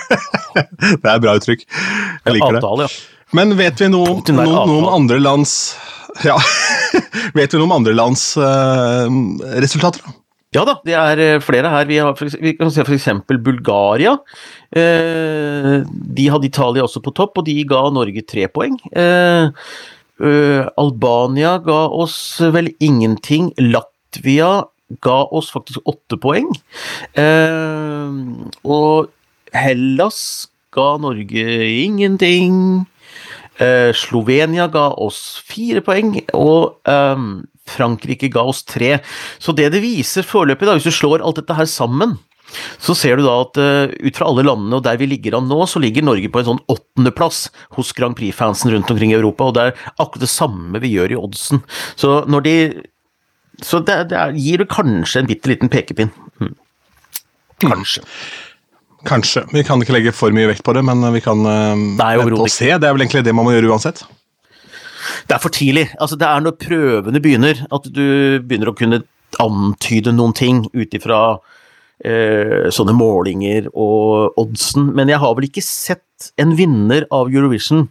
det 0.56 1.04
er 1.04 1.14
et 1.14 1.24
bra 1.24 1.36
uttrykk. 1.36 1.66
Jeg 1.68 2.36
liker 2.36 2.58
avtale, 2.58 2.88
det. 2.88 2.90
Ja. 2.90 3.16
Men 3.36 3.54
vet 3.60 3.78
vi 3.78 3.86
noe, 3.92 4.16
noen, 4.26 4.56
noen 4.66 4.88
andre 4.90 5.20
lands 5.22 5.52
ja. 6.26 6.34
Vet 7.38 7.52
vi 7.52 7.60
noe 7.60 7.68
om 7.68 7.76
andre 7.76 7.92
lands 7.94 8.32
uh, 8.40 9.06
resultater, 9.62 10.02
da? 10.02 10.16
Ja 10.50 10.64
da, 10.66 10.72
det 10.82 10.96
er 10.98 11.20
eh, 11.22 11.42
flere 11.42 11.70
her. 11.70 11.86
Vi, 11.86 12.00
har, 12.02 12.16
vi 12.42 12.52
kan 12.58 12.72
se 12.74 12.82
f.eks. 12.82 13.06
Bulgaria. 13.30 14.16
Eh, 14.74 15.76
de 15.86 16.24
hadde 16.26 16.48
Italia 16.48 16.82
også 16.82 17.02
på 17.04 17.12
topp, 17.14 17.38
og 17.38 17.46
de 17.46 17.54
ga 17.70 17.84
Norge 17.94 18.24
tre 18.26 18.48
poeng. 18.50 18.74
Eh, 18.90 19.46
Albania 20.76 21.54
ga 21.62 21.84
oss 21.94 22.16
vel 22.52 22.72
ingenting. 22.82 23.52
Latvia 23.62 24.66
ga 25.06 25.20
oss 25.30 25.52
faktisk 25.54 25.86
åtte 25.86 26.18
poeng. 26.18 26.50
Og 28.66 29.06
Hellas 29.54 30.20
ga 30.74 30.88
Norge 31.00 31.46
ingenting. 31.70 32.58
Slovenia 33.94 34.66
ga 34.72 34.90
oss 34.98 35.38
fire 35.46 35.80
poeng, 35.84 36.14
og 36.34 36.80
um, 36.88 37.42
Frankrike 37.70 38.30
ga 38.32 38.44
oss 38.52 38.64
tre. 38.68 38.98
Så 39.38 39.54
det 39.56 39.70
det 39.74 39.84
viser 39.84 40.26
foreløpig, 40.26 40.68
da, 40.68 40.76
hvis 40.78 40.90
du 40.90 40.94
slår 40.94 41.24
alt 41.24 41.40
dette 41.40 41.56
her 41.56 41.68
sammen, 41.70 42.18
så 42.82 42.96
ser 42.98 43.18
du 43.18 43.24
da 43.26 43.36
at 43.44 43.58
uh, 43.60 43.92
ut 43.92 44.16
fra 44.16 44.28
alle 44.30 44.44
landene 44.46 44.78
og 44.78 44.84
der 44.86 44.98
vi 45.00 45.08
ligger 45.10 45.38
an 45.38 45.48
nå, 45.50 45.60
så 45.70 45.82
ligger 45.82 46.06
Norge 46.06 46.30
på 46.32 46.42
en 46.42 46.48
sånn 46.52 46.62
åttendeplass 46.72 47.44
hos 47.78 47.92
Grand 47.96 48.18
Prix-fansen 48.18 48.72
rundt 48.74 48.90
omkring 48.92 49.14
i 49.14 49.18
Europa, 49.18 49.48
og 49.48 49.56
det 49.56 49.68
er 49.68 49.82
akkurat 49.96 50.24
det 50.24 50.32
samme 50.32 50.82
vi 50.82 50.94
gjør 50.96 51.14
i 51.14 51.20
oddsen. 51.20 51.64
Så 52.00 52.22
når 52.30 52.48
de 52.48 52.56
Så 53.60 53.82
det, 53.84 54.08
det 54.08 54.16
er, 54.16 54.30
gir 54.32 54.62
det 54.62 54.70
kanskje 54.72 55.20
en 55.20 55.26
bitte 55.28 55.50
liten 55.50 55.68
pekepinn. 55.68 56.08
Mm. 56.40 56.54
Kanskje. 57.60 58.00
Kanskje. 59.04 59.42
Vi 59.52 59.64
kan 59.68 59.82
ikke 59.82 59.92
legge 59.92 60.14
for 60.16 60.32
mye 60.32 60.48
vekt 60.48 60.64
på 60.64 60.72
det, 60.72 60.80
men 60.84 61.04
vi 61.12 61.20
kan 61.20 61.42
uh, 61.44 61.76
vente 61.76 62.38
og 62.40 62.48
se. 62.48 62.70
Det 62.72 62.88
er 62.88 62.96
vel 62.96 63.04
egentlig 63.04 63.26
det 63.26 63.34
man 63.36 63.44
må 63.44 63.52
gjøre 63.52 63.68
uansett. 63.68 64.00
Det 65.28 65.36
er 65.36 65.42
for 65.42 65.54
tidlig. 65.54 65.86
Altså, 66.00 66.18
det 66.20 66.28
er 66.28 66.44
når 66.44 66.58
prøvene 66.60 67.22
begynner, 67.22 67.64
at 67.70 67.88
du 67.88 68.04
begynner 68.44 68.72
å 68.72 68.76
kunne 68.76 69.02
antyde 69.40 70.12
noen 70.14 70.34
ting 70.36 70.64
ut 70.74 70.96
ifra 70.96 71.20
eh, 72.04 72.68
sånne 72.74 72.96
målinger 72.96 73.70
og 73.70 74.38
oddsen. 74.40 74.90
Men 74.96 75.12
jeg 75.12 75.22
har 75.22 75.36
vel 75.36 75.48
ikke 75.48 75.64
sett 75.64 76.32
en 76.40 76.56
vinner 76.58 77.06
av 77.14 77.30
Eurovision 77.32 77.88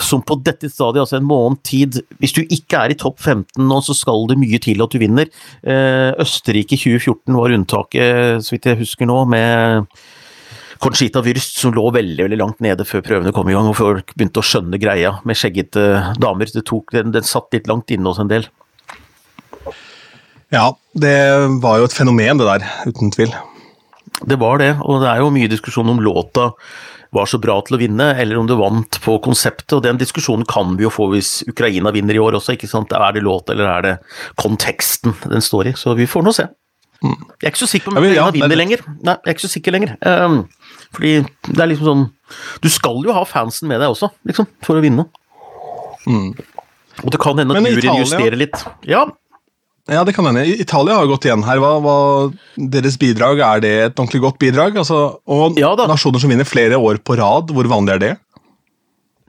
som 0.00 0.24
på 0.26 0.34
dette 0.42 0.66
stadiet, 0.66 1.04
altså 1.04 1.20
en 1.20 1.28
måned 1.28 1.60
tid 1.62 2.00
Hvis 2.18 2.32
du 2.34 2.40
ikke 2.42 2.80
er 2.80 2.90
i 2.90 2.96
topp 2.98 3.20
15 3.20 3.62
nå, 3.62 3.76
så 3.86 3.94
skal 3.94 4.26
det 4.26 4.40
mye 4.40 4.58
til 4.58 4.82
at 4.82 4.90
du 4.90 4.98
vinner. 4.98 5.30
Eh, 5.62 6.10
Østerrike 6.24 6.78
2014 6.80 7.38
var 7.38 7.54
unntaket, 7.54 8.42
så 8.42 8.56
vidt 8.56 8.66
jeg 8.70 8.80
husker 8.82 9.06
nå, 9.06 9.20
med 9.30 9.86
Conchita 10.84 11.22
Wyrst 11.24 11.56
som 11.62 11.72
lå 11.72 11.86
veldig 11.94 12.26
veldig 12.26 12.38
langt 12.40 12.60
nede 12.64 12.84
før 12.84 13.04
prøvene 13.06 13.32
kom 13.32 13.48
i 13.48 13.56
gang, 13.56 13.70
og 13.70 13.78
folk 13.78 14.12
begynte 14.12 14.42
å 14.42 14.44
skjønne 14.44 14.80
greia 14.80 15.16
med 15.24 15.38
skjeggete 15.40 15.86
damer. 16.20 16.50
Det 16.52 16.66
tok, 16.68 16.92
den, 16.92 17.14
den 17.14 17.24
satt 17.24 17.54
litt 17.56 17.70
langt 17.70 17.92
inne 17.94 18.12
hos 18.12 18.20
en 18.20 18.32
del. 18.32 18.48
Ja, 20.52 20.68
det 20.92 21.16
var 21.64 21.80
jo 21.80 21.88
et 21.88 21.96
fenomen, 21.96 22.38
det 22.38 22.46
der, 22.46 22.66
uten 22.84 23.14
tvil. 23.14 23.32
Det 24.28 24.36
var 24.38 24.60
det, 24.60 24.74
og 24.84 25.00
det 25.02 25.08
er 25.10 25.22
jo 25.24 25.32
mye 25.34 25.50
diskusjon 25.50 25.88
om 25.90 26.02
låta 26.04 26.52
var 27.14 27.28
så 27.30 27.38
bra 27.38 27.56
til 27.62 27.76
å 27.76 27.80
vinne, 27.80 28.08
eller 28.20 28.40
om 28.40 28.48
det 28.50 28.56
vant 28.58 28.98
på 29.04 29.16
konseptet, 29.22 29.76
og 29.76 29.84
den 29.86 30.00
diskusjonen 30.00 30.46
kan 30.50 30.74
vi 30.78 30.86
jo 30.86 30.92
få 30.92 31.08
hvis 31.12 31.44
Ukraina 31.50 31.92
vinner 31.94 32.16
i 32.16 32.22
år 32.22 32.40
også, 32.40 32.56
ikke 32.56 32.70
sant. 32.70 32.92
Er 32.92 33.14
det 33.14 33.22
låt, 33.24 33.52
eller 33.54 33.70
er 33.70 33.86
det 33.86 33.94
konteksten 34.40 35.14
den 35.30 35.44
står 35.44 35.70
i? 35.70 35.74
Så 35.78 35.94
vi 35.98 36.10
får 36.10 36.26
nå 36.26 36.34
se. 36.34 36.48
Mm. 37.04 37.14
Jeg 37.38 37.46
er 37.46 37.52
ikke 37.52 37.62
så 37.62 37.70
sikker 37.70 37.90
på 37.90 37.94
om 37.94 38.00
Ukraina 38.00 38.26
ja, 38.26 38.34
vinner 38.34 38.58
lenger. 38.58 38.84
Nei, 39.04 39.14
jeg 39.14 39.30
er 39.30 39.36
ikke 39.36 39.46
så 39.46 39.52
sikker 39.52 39.76
lenger. 39.76 39.94
Um, 40.02 40.38
fordi 40.94 41.16
det 41.50 41.60
er 41.60 41.70
liksom 41.70 41.90
sånn 41.90 42.04
Du 42.64 42.70
skal 42.72 43.02
jo 43.04 43.14
ha 43.14 43.24
fansen 43.28 43.68
med 43.70 43.82
deg 43.82 43.92
også, 43.92 44.08
liksom, 44.26 44.48
for 44.64 44.80
å 44.80 44.82
vinne. 44.84 45.04
Mm. 46.08 46.32
Og 47.02 47.12
det 47.12 47.20
kan 47.20 47.38
hende 47.38 47.56
at 47.56 47.68
juryen 47.68 48.00
justerer 48.00 48.38
litt. 48.38 48.64
Ja. 48.88 49.04
Ja, 49.90 50.00
det 50.08 50.14
kan 50.16 50.24
hende. 50.24 50.46
Italia 50.48 50.96
har 50.96 51.08
gått 51.10 51.26
igjen 51.28 51.44
her. 51.44 51.60
Hva, 51.60 51.74
hva, 51.84 51.96
deres 52.56 52.96
bidrag, 53.00 53.42
er 53.44 53.60
det 53.60 53.72
et 53.74 53.98
ordentlig 53.98 54.22
godt 54.24 54.38
bidrag? 54.40 54.78
Altså, 54.80 55.00
og 55.28 55.58
ja, 55.60 55.74
nasjoner 55.90 56.22
som 56.22 56.32
vinner 56.32 56.48
flere 56.48 56.80
år 56.80 57.02
på 57.04 57.18
rad, 57.20 57.52
hvor 57.52 57.68
vanlig 57.68 57.98
er 57.98 58.00
det? 58.00 58.14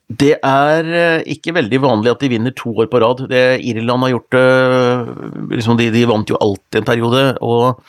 Det 0.05 0.35
er 0.37 0.87
eh, 0.93 1.23
ikke 1.33 1.55
veldig 1.55 1.79
vanlig 1.81 2.11
at 2.11 2.21
de 2.21 2.29
vinner 2.29 2.53
to 2.53 2.69
år 2.77 2.89
på 2.91 2.99
rad. 3.01 3.23
Det, 3.31 3.41
Irland 3.65 4.05
har 4.05 4.11
gjort 4.13 4.35
det 4.35 5.55
liksom 5.57 5.79
de, 5.79 5.87
de, 5.95 6.03
vant 6.05 6.29
jo 6.29 6.37
alltid 6.45 6.77
en 6.81 6.85
periode, 6.85 7.23
og 7.41 7.81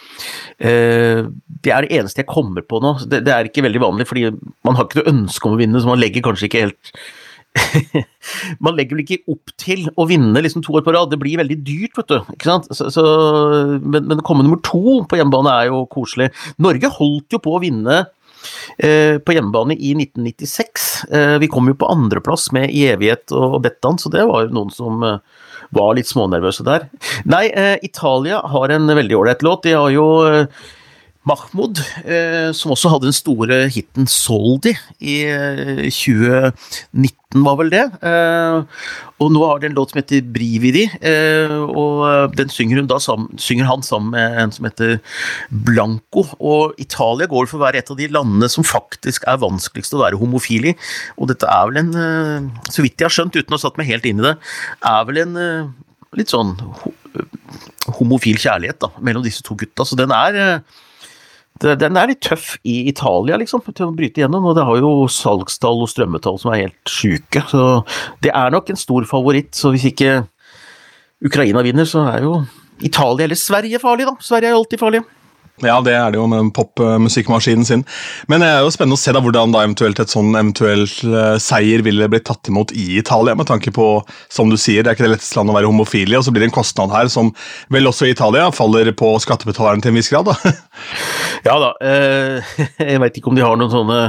eh, 0.57 1.29
det 1.61 1.75
er 1.75 1.85
det 1.85 1.99
eneste 1.99 2.25
jeg 2.25 2.31
kommer 2.31 2.65
på 2.65 2.81
nå. 2.81 2.95
Det, 3.05 3.21
det, 3.27 3.35
er 3.35 3.51
ikke 3.51 3.67
veldig 3.69 3.85
vanlig, 3.85 4.09
fordi 4.09 4.31
man 4.65 4.81
har 4.81 4.89
ikke 4.89 5.03
noe 5.03 5.13
ønske 5.13 5.49
om 5.49 5.59
å 5.59 5.61
vinne, 5.61 5.83
så 5.83 5.93
man 5.93 6.01
legger 6.01 6.25
kanskje 6.25 6.49
ikke 6.49 6.67
helt 6.67 6.97
Man 8.65 8.75
legger 8.77 8.99
vel 8.99 9.05
ikke 9.07 9.33
opp 9.33 9.53
til 9.61 9.87
å 9.97 10.05
vinne 10.09 10.43
liksom 10.45 10.65
to 10.65 10.75
år 10.77 10.83
på 10.85 10.93
rad, 10.93 11.09
det 11.13 11.21
blir 11.21 11.41
veldig 11.41 11.57
dyrt, 11.65 11.97
vet 11.97 12.13
du. 12.13 12.19
ikke 12.35 12.49
sant? 12.49 12.69
Så, 12.73 12.91
så, 12.93 13.05
men, 13.81 14.09
men 14.09 14.21
å 14.21 14.25
komme 14.25 14.45
nummer 14.45 14.61
to 14.65 15.03
på 15.09 15.21
hjemmebane 15.21 15.53
er 15.53 15.71
jo 15.71 15.87
koselig. 15.93 16.33
Norge 16.61 16.93
holdt 16.97 17.37
jo 17.37 17.41
på 17.45 17.57
å 17.57 17.63
vinne 17.65 18.05
Eh, 18.05 18.26
på 18.77 19.35
hjemmebane 19.35 19.75
i 19.75 19.95
1996. 19.97 20.87
Eh, 21.11 21.39
vi 21.39 21.49
kom 21.49 21.69
jo 21.69 21.77
på 21.79 21.89
andreplass 21.91 22.51
med 22.53 22.71
I 22.71 22.87
evighet 22.93 23.33
og 23.37 23.61
Bettan, 23.65 23.99
så 23.99 24.13
det 24.13 24.25
var 24.29 24.47
jo 24.47 24.57
noen 24.57 24.73
som 24.75 25.05
eh, 25.07 25.45
var 25.77 25.95
litt 25.99 26.11
smånervøse 26.11 26.67
der. 26.67 26.89
Nei, 27.27 27.49
Italia 27.83 28.39
har 28.55 28.71
en 28.71 28.87
veldig 28.87 29.17
ålreit 29.19 29.43
låt. 29.43 29.65
De 29.67 29.73
har 29.75 29.91
jo 29.91 30.07
Mahmoud, 31.27 31.81
eh, 32.07 32.53
som 32.55 32.71
også 32.71 32.91
hadde 32.93 33.09
den 33.09 33.17
store 33.17 33.65
hiten 33.73 34.07
'Soldi' 34.07 34.77
i 35.03 35.17
eh, 35.27 35.89
2019, 35.91 37.43
var 37.43 37.57
vel 37.59 37.73
det. 37.73 37.83
Eh, 38.07 38.63
og 39.19 39.33
nå 39.35 39.43
har 39.43 39.59
de 39.59 39.67
en 39.67 39.75
låt 39.75 39.91
som 39.91 39.99
heter 39.99 40.23
'Brividi', 40.23 40.87
eh, 41.03 41.51
og 41.51 42.37
den 42.37 42.49
synger, 42.49 42.87
sammen, 43.03 43.35
synger, 43.39 43.67
han 43.67 43.83
sammen 43.83 44.15
med 44.15 44.39
en 44.39 44.53
som 44.53 44.69
heter 44.71 45.01
Blanco. 45.51 46.29
Og 46.39 46.79
Italia 46.79 47.27
går 47.27 47.51
for 47.51 47.59
å 47.59 47.67
være 47.67 47.83
et 47.83 47.91
av 47.91 47.99
de 47.99 48.07
landene 48.07 48.49
som 48.49 48.63
faktisk 48.63 49.27
er 49.27 49.43
vanskeligst 49.43 49.99
å 49.99 50.05
være 50.05 50.23
homofil 50.23 50.71
i. 50.71 50.77
Og 51.19 51.29
dette 51.29 51.51
er 51.51 51.67
vel 51.67 51.83
en, 51.83 51.91
eh, 51.91 52.71
så 52.71 52.87
vidt 52.87 53.03
jeg 53.03 53.11
har 53.11 53.17
skjønt, 53.19 53.35
uten 53.35 53.51
å 53.51 53.59
ha 53.59 53.67
satt 53.67 53.79
meg 53.79 53.91
helt 53.91 54.07
inn 54.07 54.23
i 54.23 54.31
det, 54.31 54.37
er 54.85 55.05
vel 55.05 55.19
en 55.27 55.37
eh, 55.37 55.67
litt 56.15 56.31
sånn 56.31 56.55
homofil 57.99 58.39
kjærlighet 58.39 58.79
da, 58.79 58.95
mellom 59.01 59.25
disse 59.27 59.43
to 59.43 59.57
gutta. 59.59 59.83
Så 59.83 59.99
den 59.99 60.13
er 60.15 60.63
den 61.63 61.97
er 61.97 62.11
litt 62.11 62.21
tøff 62.25 62.57
i 62.69 62.83
Italia, 62.91 63.39
liksom, 63.41 63.63
til 63.71 63.89
å 63.89 63.95
bryte 63.97 64.21
igjennom. 64.21 64.45
Og 64.51 64.57
det 64.59 64.67
har 64.69 64.81
jo 64.83 64.93
salgstall 65.13 65.83
og 65.85 65.91
strømmetall 65.93 66.41
som 66.43 66.53
er 66.53 66.67
helt 66.67 66.93
sjuke. 66.93 67.43
Så 67.49 67.65
det 68.25 68.35
er 68.35 68.53
nok 68.55 68.71
en 68.71 68.81
stor 68.81 69.07
favoritt. 69.09 69.55
Så 69.57 69.73
hvis 69.75 69.89
ikke 69.89 70.27
Ukraina 71.25 71.65
vinner, 71.65 71.89
så 71.89 72.05
er 72.13 72.27
jo 72.27 72.41
Italia 72.85 73.25
eller 73.25 73.41
Sverige 73.41 73.81
farlig, 73.81 74.09
da. 74.09 74.17
Sverige 74.21 74.51
er 74.51 74.57
jo 74.57 74.63
alltid 74.63 74.83
farlige. 74.83 75.16
Ja, 75.65 75.79
det 75.81 75.95
er 75.97 76.13
det 76.13 76.19
jo 76.19 76.27
med 76.29 76.51
popmusikkmaskinen 76.57 77.65
sin. 77.65 77.85
Men 78.29 78.43
det 78.45 78.49
er 78.53 78.65
jo 78.65 78.73
spennende 78.75 78.99
å 78.99 79.01
se 79.01 79.15
da 79.17 79.23
hvordan 79.25 79.55
da 79.55 79.63
eventuelt 79.65 80.01
et 80.03 80.13
sånn 80.13 80.35
eventuelt 80.35 80.99
uh, 81.09 81.39
seier 81.41 81.85
ville 81.87 82.09
blitt 82.13 82.27
tatt 82.29 82.51
imot 82.53 82.75
i 82.77 82.99
Italia, 83.01 83.37
med 83.39 83.49
tanke 83.49 83.73
på, 83.73 83.87
som 84.33 84.53
du 84.53 84.59
sier, 84.61 84.85
det 84.85 84.93
er 84.93 84.99
ikke 84.99 85.07
det 85.07 85.15
letteste 85.15 85.39
landet 85.39 85.55
å 85.55 85.57
være 85.57 85.71
homofil 85.71 86.13
i, 86.13 86.19
og 86.19 86.27
så 86.27 86.35
blir 86.35 86.45
det 86.45 86.51
en 86.51 86.59
kostnad 86.59 86.93
her 86.93 87.09
som 87.13 87.33
vel 87.73 87.89
også 87.89 88.09
i 88.09 88.13
Italia 88.13 88.51
faller 88.53 88.93
på 88.97 89.15
skattebetaleren 89.25 89.85
til 89.85 89.95
en 89.95 90.01
viss 90.01 90.13
grad, 90.13 90.29
da. 90.29 90.53
ja 91.49 91.57
da, 91.63 91.73
eh, 91.81 92.53
jeg 92.93 93.01
veit 93.01 93.17
ikke 93.17 93.33
om 93.33 93.41
de 93.41 93.47
har 93.47 93.57
noen 93.57 93.73
sånne 93.73 94.03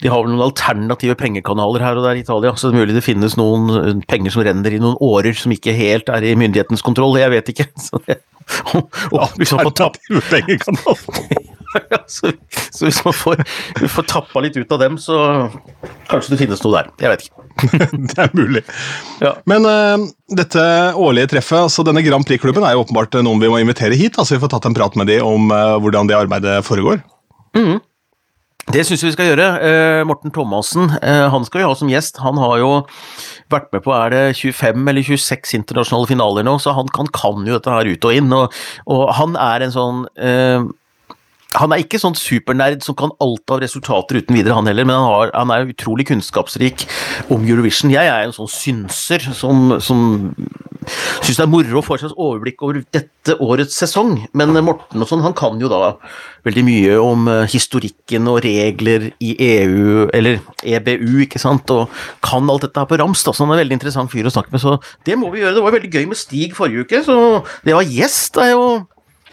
de 0.00 0.08
har 0.08 0.24
vel 0.24 0.32
noen 0.32 0.46
alternative 0.48 1.16
pengekanaler 1.20 1.84
her 1.84 2.00
og 2.00 2.06
der 2.06 2.18
i 2.18 2.24
Italia, 2.24 2.54
så 2.56 2.70
det 2.70 2.76
er 2.76 2.82
mulig 2.82 2.96
det 2.96 3.04
finnes 3.04 3.36
noen 3.40 3.70
eh, 3.76 4.02
penger 4.10 4.34
som 4.34 4.44
renner 4.46 4.76
i 4.76 4.80
noen 4.82 4.98
årer 5.04 5.36
som 5.36 5.52
ikke 5.54 5.76
helt 5.76 6.08
er 6.12 6.26
i 6.26 6.36
myndighetens 6.40 6.84
kontroll, 6.86 7.18
jeg 7.20 7.32
vet 7.34 7.54
ikke. 7.54 7.68
Så 7.86 8.00
det, 8.06 8.20
og, 8.74 8.88
og 9.14 9.36
hvis 9.38 9.52
man 9.54 9.68
får 9.68 9.76
tappe 9.78 10.22
pengekanaler 10.32 11.48
ja, 11.90 12.00
så, 12.06 12.32
så, 12.70 12.86
hvis 12.86 12.98
man 13.04 13.14
får, 13.14 13.42
får 13.88 14.06
tappa 14.10 14.42
litt 14.42 14.56
ut 14.58 14.72
av 14.74 14.80
dem, 14.82 14.96
så 14.98 15.16
kanskje 16.10 16.34
det 16.34 16.38
finnes 16.40 16.62
noe 16.64 16.74
der. 16.74 16.88
Jeg 16.98 17.12
vet 17.12 17.26
ikke. 17.26 17.44
det 18.10 18.16
er 18.24 18.32
mulig. 18.34 18.62
Ja. 19.22 19.34
Men 19.50 19.68
uh, 19.68 20.08
dette 20.34 20.64
årlige 20.98 21.30
treffet, 21.36 21.60
altså 21.68 21.84
denne 21.86 22.02
Grand 22.06 22.26
Prix-klubben, 22.26 22.66
er 22.66 22.74
jo 22.74 22.82
åpenbart 22.82 23.14
noen 23.22 23.42
vi 23.42 23.52
må 23.52 23.60
invitere 23.62 23.98
hit. 23.98 24.18
altså 24.18 24.34
Vi 24.34 24.42
får 24.42 24.54
tatt 24.56 24.66
en 24.70 24.76
prat 24.76 24.98
med 24.98 25.10
dem 25.12 25.26
om 25.26 25.54
uh, 25.54 25.76
hvordan 25.82 26.10
det 26.10 26.18
arbeidet 26.18 26.58
foregår. 26.66 27.04
Mm. 27.54 27.78
Det 28.70 28.84
syns 28.86 29.02
vi 29.02 29.12
skal 29.14 29.30
gjøre. 29.32 29.46
Eh, 29.66 30.02
Morten 30.06 30.34
Thomassen 30.34 30.92
han 31.00 31.46
skal 31.46 31.62
vi 31.62 31.66
ha 31.66 31.74
som 31.74 31.90
gjest. 31.90 32.20
Han 32.22 32.38
har 32.38 32.58
jo 32.60 32.70
vært 33.50 33.70
med 33.74 33.84
på 33.84 33.94
er 33.96 34.12
det 34.12 34.22
25 34.38 34.90
eller 34.92 35.06
26 35.06 35.54
internasjonale 35.58 36.10
finaler 36.10 36.46
nå, 36.46 36.56
så 36.62 36.74
han 36.76 36.90
kan, 36.94 37.08
kan 37.14 37.42
jo 37.46 37.56
dette 37.56 37.72
her 37.74 37.88
ut 37.90 38.06
og 38.06 38.16
inn. 38.16 38.30
Og, 38.36 38.60
og 38.90 39.02
han 39.18 39.34
er 39.40 39.66
en 39.66 39.74
sånn 39.74 40.04
uh, 40.20 40.68
han 41.58 41.72
er 41.74 41.82
ikke 41.82 41.98
sånn 41.98 42.14
supernerd 42.18 42.84
som 42.86 42.94
kan 42.98 43.10
alt 43.22 43.50
av 43.50 43.62
resultater 43.64 44.20
uten 44.20 44.36
videre, 44.38 44.54
han 44.54 44.68
heller, 44.70 44.86
men 44.86 44.94
han, 44.94 45.08
har, 45.10 45.32
han 45.34 45.50
er 45.54 45.70
utrolig 45.72 46.06
kunnskapsrik 46.10 46.84
om 47.32 47.42
Eurovision. 47.46 47.90
Jeg 47.90 48.06
er 48.06 48.26
en 48.26 48.34
sånn 48.36 48.50
synser 48.50 49.24
som, 49.34 49.72
som 49.82 50.04
syns 51.24 51.40
det 51.40 51.44
er 51.44 51.50
moro 51.50 51.80
å 51.80 51.84
få 51.84 51.96
seg 51.96 52.06
slags 52.06 52.20
overblikk 52.22 52.62
over 52.64 52.78
dette 52.94 53.34
årets 53.42 53.76
sesong, 53.82 54.14
men 54.36 54.54
Morten 54.64 55.02
og 55.02 55.10
sånn, 55.10 55.24
han 55.24 55.34
kan 55.36 55.58
jo 55.60 55.70
da 55.70 55.96
veldig 56.46 56.64
mye 56.64 57.00
om 57.02 57.26
eh, 57.30 57.48
historikken 57.50 58.30
og 58.30 58.40
regler 58.46 59.10
i 59.18 59.34
EU, 59.50 60.06
eller 60.16 60.38
EBU, 60.62 61.24
ikke 61.26 61.42
sant, 61.42 61.72
og 61.74 61.90
kan 62.24 62.46
alt 62.50 62.68
dette 62.68 62.80
her 62.80 62.88
på 62.90 63.00
rams, 63.00 63.24
da, 63.26 63.34
så 63.34 63.44
han 63.44 63.52
er 63.52 63.58
en 63.58 63.64
veldig 63.64 63.80
interessant 63.80 64.12
fyr 64.12 64.28
å 64.30 64.32
snakke 64.34 64.54
med, 64.54 64.62
så 64.62 64.78
det 65.08 65.18
må 65.18 65.32
vi 65.34 65.42
gjøre. 65.42 65.58
Det 65.58 65.66
var 65.66 65.76
veldig 65.76 65.92
gøy 65.92 66.06
med 66.12 66.20
Stig 66.20 66.54
forrige 66.56 66.86
uke, 66.86 67.02
så 67.06 67.18
det 67.66 67.76
var 67.76 67.90
gjest 67.90 68.38
er 68.40 68.54
jo 68.54 68.64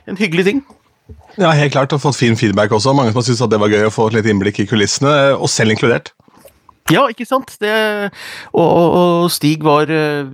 en 0.08 0.20
hyggelig 0.20 0.50
ting. 0.50 0.66
Ja, 1.38 1.51
helt 1.53 1.75
klart, 1.75 1.94
og 1.94 2.01
fått 2.01 2.17
fin 2.17 2.38
feedback 2.38 2.72
også. 2.74 2.96
Mange 2.98 3.12
som 3.13 3.22
har 3.22 3.27
syntes 3.27 3.50
det 3.51 3.60
var 3.62 3.70
gøy 3.70 3.86
å 3.86 3.94
få 3.94 4.08
litt 4.13 4.25
innblikk 4.29 4.63
i 4.63 4.70
kulissene, 4.70 5.13
og 5.38 5.50
selv 5.53 5.75
inkludert. 5.75 6.15
Ja, 6.94 7.03
ikke 7.12 7.27
sant. 7.27 7.51
Det, 7.60 7.72
og, 8.53 8.67
og, 8.67 9.27
Stig 9.34 9.63
var 9.65 9.91
uh, 9.91 10.29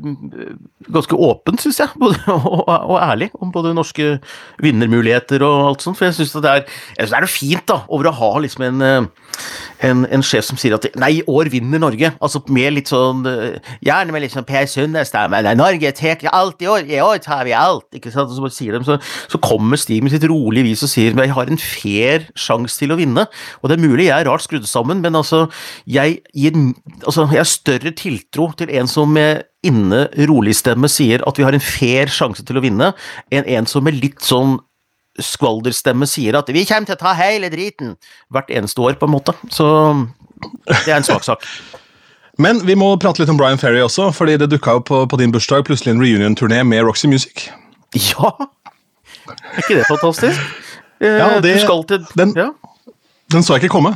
ganske 0.93 1.17
åpen, 1.17 1.57
syns 1.62 1.81
jeg, 1.81 1.93
både, 2.01 2.19
og, 2.29 2.67
og, 2.67 2.98
ærlig 3.01 3.31
om 3.41 3.51
både 3.53 3.74
norske 3.74 4.17
vinnermuligheter 4.62 5.45
og 5.48 5.69
alt 5.72 5.86
sånt. 5.86 5.98
For 5.98 6.10
jeg 6.10 6.19
syns 6.19 6.36
det, 6.38 6.57
det, 7.00 7.10
er 7.10 7.29
fint 7.31 7.65
da, 7.69 7.81
over 7.89 8.12
å 8.12 8.17
ha 8.22 8.33
liksom 8.45 8.67
en 8.69 8.86
uh, 8.86 9.24
en, 9.83 10.05
en, 10.13 10.24
sjef 10.24 10.45
som 10.48 10.60
sier 10.60 10.75
at 10.77 10.86
nei, 11.00 11.10
i 11.19 11.24
år 11.29 11.50
vinner 11.51 11.81
Norge. 11.81 12.13
Altså 12.24 12.41
med 12.53 12.75
litt 12.77 12.91
sånn 12.91 13.25
eh, 13.27 13.57
Gjerne 13.83 14.15
med 14.15 14.24
litt 14.24 14.33
sånn 14.36 14.48
Per 14.48 14.67
Sundnes-stemme. 14.69 15.41
Norge 15.60 15.91
tar 15.98 16.24
alt 16.31 16.63
i 16.63 16.69
år, 16.72 16.86
i 16.88 17.01
år 17.03 17.19
tar 17.24 17.43
vi 17.48 17.55
alt. 17.57 17.88
Ikke 17.98 18.13
sant? 18.13 18.31
Og 18.31 18.39
så, 18.39 18.51
sier 18.55 18.77
de, 18.77 18.83
så, 18.88 18.98
så 19.31 19.41
kommer 19.43 19.79
Stig 19.81 20.03
med 20.05 20.13
sitt 20.13 20.27
rolige 20.29 20.69
vis 20.69 20.86
og 20.86 20.91
sier 20.91 21.17
jeg 21.24 21.36
har 21.36 21.51
en 21.51 21.60
fair 21.62 22.27
sjanse 22.39 22.79
til 22.79 22.93
å 22.95 23.00
vinne. 23.00 23.27
Og 23.62 23.69
det 23.69 23.77
er 23.77 23.83
mulig 23.83 24.07
jeg 24.07 24.15
er 24.15 24.29
rart 24.29 24.45
skrudd 24.45 24.67
sammen, 24.69 25.03
men 25.03 25.19
altså 25.19 25.45
jeg 25.89 26.22
gir 26.44 26.60
altså, 27.04 27.26
jeg 27.32 27.42
har 27.42 27.50
større 27.50 27.94
tiltro 27.98 28.50
til 28.60 28.72
en 28.78 28.90
som 28.90 29.12
med 29.14 29.44
inne 29.64 30.06
rolig 30.30 30.56
stemme 30.60 30.90
sier 30.92 31.24
at 31.28 31.40
vi 31.40 31.46
har 31.48 31.56
en 31.56 31.64
fair 31.64 32.12
sjanse 32.12 32.44
til 32.46 32.60
å 32.60 32.64
vinne, 32.64 32.92
enn 33.32 33.48
en 33.58 33.70
som 33.70 33.86
med 33.86 33.98
litt 34.00 34.22
sånn 34.24 34.58
skvalderstemme 35.22 36.08
sier 36.10 36.36
at 36.38 36.50
'vi 36.50 36.66
kommer 36.66 36.90
til 36.90 36.96
å 36.96 37.04
ta 37.04 37.14
hele 37.14 37.50
driten' 37.54 37.96
hvert 38.34 38.50
eneste 38.50 38.82
år, 38.82 38.98
på 38.98 39.06
en 39.06 39.14
måte. 39.14 39.34
Så 39.50 39.66
det 40.68 40.90
er 40.90 40.98
en 40.98 41.04
svak 41.04 41.24
sak. 41.24 41.46
Men 42.38 42.66
vi 42.66 42.74
må 42.76 42.96
prate 42.98 43.22
litt 43.22 43.30
om 43.30 43.38
Brian 43.38 43.60
Ferry 43.62 43.82
også, 43.84 44.10
fordi 44.12 44.38
det 44.42 44.50
dukka 44.50 44.80
opp 44.80 44.88
på, 44.90 45.04
på, 45.06 45.18
din 45.22 45.32
bursdag 45.32 45.68
plutselig 45.68 45.94
en 45.94 46.02
reunion-turné 46.02 46.64
med 46.66 46.82
Roxy 46.82 47.08
Music. 47.08 47.52
Ja! 47.94 48.34
Er 49.30 49.62
ikke 49.62 49.78
det 49.78 49.86
fantastisk? 49.86 50.40
Ja, 51.00 51.40
det, 51.44 51.60
til, 51.88 52.06
den, 52.18 52.34
ja. 52.36 52.50
den 53.32 53.44
så 53.44 53.54
jeg 53.54 53.64
ikke 53.64 53.76
komme. 53.76 53.94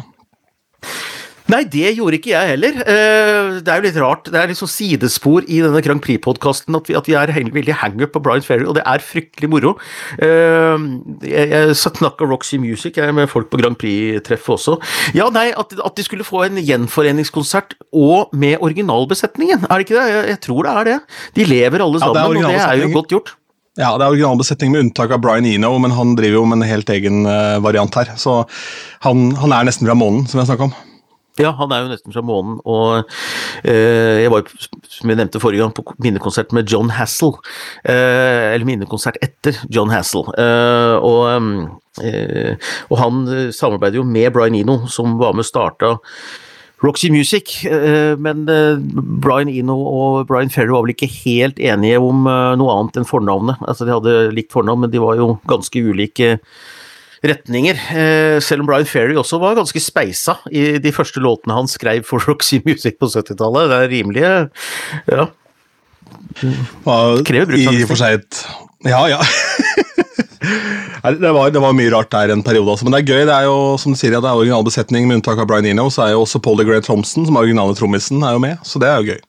Nei, 1.51 1.61
det 1.71 1.93
gjorde 1.95 2.17
ikke 2.17 2.33
jeg 2.33 2.51
heller. 2.51 2.81
Eh, 2.83 3.57
det 3.63 3.71
er 3.71 3.79
jo 3.79 3.85
litt 3.85 3.99
rart. 4.01 4.27
Det 4.27 4.39
er 4.39 4.51
liksom 4.51 4.69
sidespor 4.71 5.45
i 5.47 5.61
denne 5.63 5.81
Grand 5.85 6.03
Prix-podkasten 6.03 6.75
at, 6.75 6.91
at, 6.99 7.07
vi 7.07 7.15
er 7.15 7.31
veldig 7.55 7.77
hangup 7.83 8.13
på 8.15 8.21
Brian 8.25 8.43
Ferry, 8.43 8.65
og 8.67 8.75
det 8.75 8.83
er 8.83 9.03
fryktelig 9.03 9.49
moro. 9.51 9.77
Eh, 10.19 10.87
jeg 11.31 11.77
snakka 11.79 12.27
Roxy 12.27 12.59
Music 12.59 12.99
jeg 12.99 13.15
med 13.15 13.31
folk 13.31 13.47
på 13.53 13.61
Grand 13.61 13.79
Prix-treffet 13.79 14.57
også. 14.57 14.77
Ja, 15.15 15.29
nei, 15.33 15.49
at, 15.55 15.71
at, 15.79 15.95
de 15.97 16.05
skulle 16.05 16.27
få 16.27 16.43
en 16.49 16.59
gjenforeningskonsert 16.59 17.77
og 17.95 18.35
med 18.35 18.59
originalbesetningen, 18.61 19.69
er 19.69 19.73
det 19.73 19.87
ikke 19.87 19.99
det? 19.99 20.07
Jeg, 20.11 20.29
jeg 20.33 20.41
tror 20.43 20.67
det 20.67 20.73
er 20.73 20.89
det. 20.91 20.97
De 21.39 21.47
lever 21.47 21.83
alle 21.85 22.03
sammen, 22.03 22.21
ja, 22.21 22.27
det 22.27 22.43
og 22.43 22.51
det 22.51 22.63
er 22.65 22.83
jo 22.83 22.95
godt 22.97 23.15
gjort. 23.15 23.37
Ja, 23.77 23.91
det 23.93 24.03
er 24.03 24.09
originalbesetning 24.09 24.73
med 24.73 24.87
unntak 24.87 25.11
av 25.13 25.21
Brian 25.21 25.45
Eno, 25.45 25.75
men 25.79 25.93
han 25.93 26.15
driver 26.17 26.41
jo 26.41 26.45
med 26.49 26.59
en 26.59 26.69
helt 26.69 26.89
egen 26.91 27.23
uh, 27.29 27.61
variant 27.61 27.93
her. 27.99 28.15
Så 28.17 28.41
han, 29.05 29.29
han 29.37 29.53
er 29.53 29.69
nesten 29.69 29.87
fra 29.87 29.95
månen, 29.97 30.25
som 30.27 30.41
jeg 30.41 30.49
snakka 30.49 30.71
om. 30.71 30.77
Ja, 31.37 31.51
han 31.53 31.73
er 31.73 31.83
jo 31.83 31.91
nesten 31.91 32.13
fra 32.15 32.23
månen, 32.25 32.57
og 32.65 33.05
eh, 33.61 34.23
jeg 34.23 34.31
var 34.33 34.47
som 34.89 35.11
jeg 35.11 35.19
nevnte 35.19 35.41
forrige 35.41 35.61
gang, 35.61 35.73
på 35.75 35.83
minnekonsert 36.01 36.53
med 36.55 36.71
John 36.71 36.89
Hassel. 36.97 37.35
Eh, 37.85 38.55
eller 38.55 38.65
minnekonsert 38.65 39.19
etter 39.21 39.59
John 39.69 39.93
Hassel. 39.93 40.25
Eh, 40.33 40.95
og, 40.97 41.77
eh, 42.01 42.73
og, 42.89 42.97
han 43.03 43.21
eh, 43.29 43.47
samarbeider 43.53 44.01
jo 44.01 44.07
med 44.07 44.33
Brian 44.33 44.57
Eno, 44.57 44.79
som 44.89 45.19
var 45.21 45.37
med 45.37 45.45
og 45.45 45.51
starta 45.51 45.93
Roxy 46.81 47.11
Music, 47.13 47.59
eh, 47.69 48.17
men 48.21 48.43
Brian 49.21 49.49
Eno 49.53 49.77
og 49.77 50.27
Brian 50.29 50.49
Ferry 50.53 50.73
var 50.73 50.85
vel 50.85 50.95
ikke 50.95 51.11
helt 51.23 51.61
enige 51.61 52.01
om 52.01 52.25
noe 52.25 52.79
annet 52.79 52.97
enn 52.97 53.09
fornavnet. 53.09 53.61
Altså, 53.65 53.85
de 53.85 53.93
hadde 53.93 54.17
likt 54.33 54.53
fornavn, 54.57 54.85
men 54.85 54.93
de 54.93 55.01
var 55.05 55.21
jo 55.21 55.35
ganske 55.49 55.85
ulike 55.85 56.37
retninger. 57.27 57.79
Eh, 57.93 58.37
selv 58.43 58.63
om 58.63 58.69
Brian 58.69 58.87
Ferry 58.89 59.17
også 59.19 59.39
var 59.41 59.57
ganske 59.57 59.81
speisa 59.81 60.37
i 60.51 60.77
de 60.83 60.93
første 60.95 61.21
låtene 61.23 61.57
han 61.57 61.69
skrev 61.71 62.05
for 62.07 62.23
Roxy 62.27 62.61
Music 62.65 62.97
på 62.99 63.09
70-tallet. 63.11 63.69
Det 63.71 63.81
er 63.81 63.93
rimelig 63.93 64.25
Ja. 65.07 65.27
Krever 67.27 67.49
bruk 67.49 67.59
I 67.59 67.67
og 67.67 67.89
for 67.89 67.99
seg 67.99 68.21
et 68.21 68.37
Ja, 68.87 69.01
ja. 69.11 69.17
det, 71.17 71.31
var, 71.33 71.49
det 71.51 71.59
var, 71.59 71.73
mye 71.75 71.91
rart 71.91 72.11
der 72.13 72.31
en 72.31 72.43
periode 72.45 72.71
altså. 72.71 72.85
men 72.85 72.93
det 72.93 73.01
er 73.01 73.09
gøy. 73.09 73.23
Det 73.27 73.35
er 73.35 73.47
jo 73.49 73.57
som 73.81 73.95
du 73.95 73.99
sier, 73.99 74.13
det 74.13 74.21
er 74.21 74.37
original 74.37 74.65
besetning 74.67 75.09
med 75.09 75.19
unntak 75.19 75.41
av 75.41 75.49
Brian 75.49 75.67
Eno, 75.67 75.89
så 75.93 76.05
er 76.05 76.13
jo 76.13 76.23
også 76.23 76.41
Paul 76.43 76.61
DeGrey 76.61 76.83
Thompson, 76.85 77.25
som 77.27 77.35
er 77.35 77.47
originale 77.47 77.75
trommisen, 77.77 78.21
er 78.23 78.37
jo 78.37 78.43
med, 78.43 78.61
så 78.63 78.79
det 78.81 78.91
er 78.91 79.01
jo 79.01 79.15
gøy. 79.15 79.21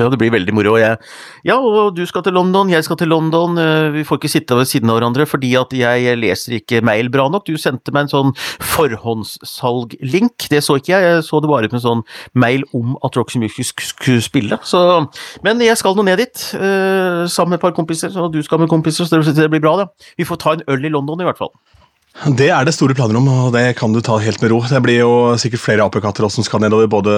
Ja, 0.00 0.06
det 0.08 0.16
blir 0.16 0.32
veldig 0.32 0.54
moro. 0.56 0.78
Jeg, 0.80 0.96
ja, 1.44 1.58
og 1.60 1.92
du 1.96 2.00
skal 2.08 2.24
til 2.24 2.32
London, 2.32 2.70
jeg 2.72 2.84
skal 2.86 2.96
til 2.96 3.10
London. 3.12 3.58
Eh, 3.60 3.90
vi 3.92 4.04
får 4.08 4.20
ikke 4.20 4.30
sitte 4.32 4.56
ved 4.56 4.70
siden 4.70 4.88
av 4.88 4.96
hverandre 4.96 5.26
fordi 5.28 5.50
at 5.60 5.74
jeg 5.76 6.16
leser 6.16 6.56
ikke 6.56 6.80
mail 6.84 7.10
bra 7.12 7.26
nok. 7.28 7.44
Du 7.44 7.60
sendte 7.60 7.92
meg 7.92 8.06
en 8.06 8.12
sånn 8.12 8.32
forhåndssalg-link. 8.72 10.48
Det 10.48 10.62
så 10.64 10.78
ikke 10.80 10.94
jeg, 10.94 11.08
jeg 11.10 11.26
så 11.26 11.42
det 11.44 11.50
bare 11.52 11.68
ut 11.68 11.76
med 11.76 11.84
sånn 11.84 12.04
mail 12.32 12.64
om 12.72 12.96
at 13.04 13.20
Roxy 13.20 13.42
Music 13.42 13.84
skulle 13.90 14.24
spille. 14.24 14.56
Så, 14.64 14.80
men 15.44 15.60
jeg 15.60 15.76
skal 15.80 15.98
nå 15.98 16.06
ned 16.08 16.22
dit, 16.22 16.46
uh, 16.56 17.28
sammen 17.28 17.52
med 17.52 17.60
et 17.60 17.66
par 17.66 17.76
kompiser, 17.76 18.16
og 18.16 18.32
du 18.32 18.40
skal 18.44 18.62
med 18.62 18.72
kompiser, 18.72 19.04
så 19.04 19.20
det 19.20 19.50
blir 19.52 19.62
bra, 19.62 19.76
det. 19.82 19.88
Vi 20.16 20.28
får 20.28 20.40
ta 20.40 20.56
en 20.56 20.64
øl 20.72 20.88
i 20.88 20.92
London 20.92 21.20
i 21.20 21.28
hvert 21.28 21.40
fall. 21.40 21.52
Det 22.36 22.50
er 22.52 22.66
det 22.68 22.74
store 22.76 22.94
planer 22.94 23.16
om, 23.18 23.28
og 23.32 23.54
det 23.54 23.72
kan 23.78 23.92
du 23.94 24.02
ta 24.04 24.18
helt 24.20 24.42
med 24.44 24.52
ro. 24.52 24.60
Det 24.68 24.82
blir 24.84 25.00
jo 25.00 25.12
sikkert 25.40 25.62
flere 25.62 25.86
apekatter 25.88 26.28
som 26.30 26.44
skal 26.46 26.60
nedover, 26.62 26.90
både 26.92 27.14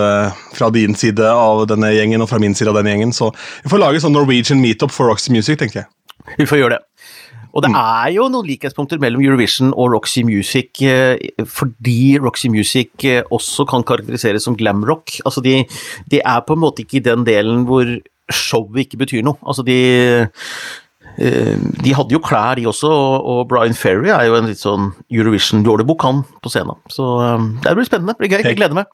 fra 0.55 0.71
din 0.73 0.95
side 0.97 1.27
av 1.29 1.67
denne 1.69 1.91
gjengen 1.93 2.23
og 2.23 2.31
fra 2.31 2.39
min 2.41 2.55
side 2.55 2.71
av 2.71 2.79
denne 2.79 2.95
gjengen. 2.95 3.13
Så 3.13 3.33
vi 3.65 3.73
får 3.73 3.83
lage 3.83 4.01
sånn 4.05 4.15
Norwegian 4.15 4.63
meetup 4.63 4.95
for 4.95 5.11
Roxy 5.11 5.35
Music, 5.35 5.59
tenker 5.61 5.83
jeg. 5.83 5.91
Vi 6.39 6.47
får 6.49 6.63
gjøre 6.63 6.79
det. 6.79 6.85
Og 7.55 7.63
det 7.63 7.71
mm. 7.71 7.77
er 7.79 8.09
jo 8.17 8.29
noen 8.33 8.49
likhetspunkter 8.49 9.03
mellom 9.03 9.23
Eurovision 9.23 9.75
og 9.75 9.93
Roxy 9.93 10.25
Music, 10.27 10.81
eh, 10.83 11.19
fordi 11.47 12.17
Roxy 12.23 12.51
Music 12.51 13.07
eh, 13.07 13.23
også 13.35 13.67
kan 13.71 13.87
karakteriseres 13.87 14.47
som 14.47 14.57
glamrock. 14.59 15.21
Altså 15.23 15.43
de, 15.45 15.61
de 16.11 16.23
er 16.23 16.43
på 16.47 16.57
en 16.57 16.65
måte 16.65 16.83
ikke 16.83 16.99
i 16.99 17.07
den 17.07 17.27
delen 17.27 17.63
hvor 17.69 17.87
showet 18.33 18.87
ikke 18.87 19.05
betyr 19.05 19.23
noe. 19.27 19.39
Altså 19.47 19.63
de 19.67 19.79
de 21.17 21.95
hadde 21.95 22.15
jo 22.15 22.21
klær, 22.23 22.59
de 22.59 22.67
også, 22.71 22.91
og 22.91 23.47
Brian 23.51 23.77
Ferry 23.79 24.11
er 24.11 24.27
jo 24.29 24.37
en 24.39 24.51
litt 24.51 24.61
sånn 24.61 24.91
Eurovision-jålebukk, 25.13 26.05
han, 26.07 26.23
på 26.43 26.53
scenen. 26.53 26.79
Så 26.91 27.07
eh, 27.23 27.49
det 27.65 27.75
blir 27.79 27.89
spennende. 27.89 28.17
Det 28.17 28.25
blir 28.25 28.35
gøy. 28.35 28.47
Jeg 28.49 28.59
gleder 28.59 28.79
meg. 28.81 28.91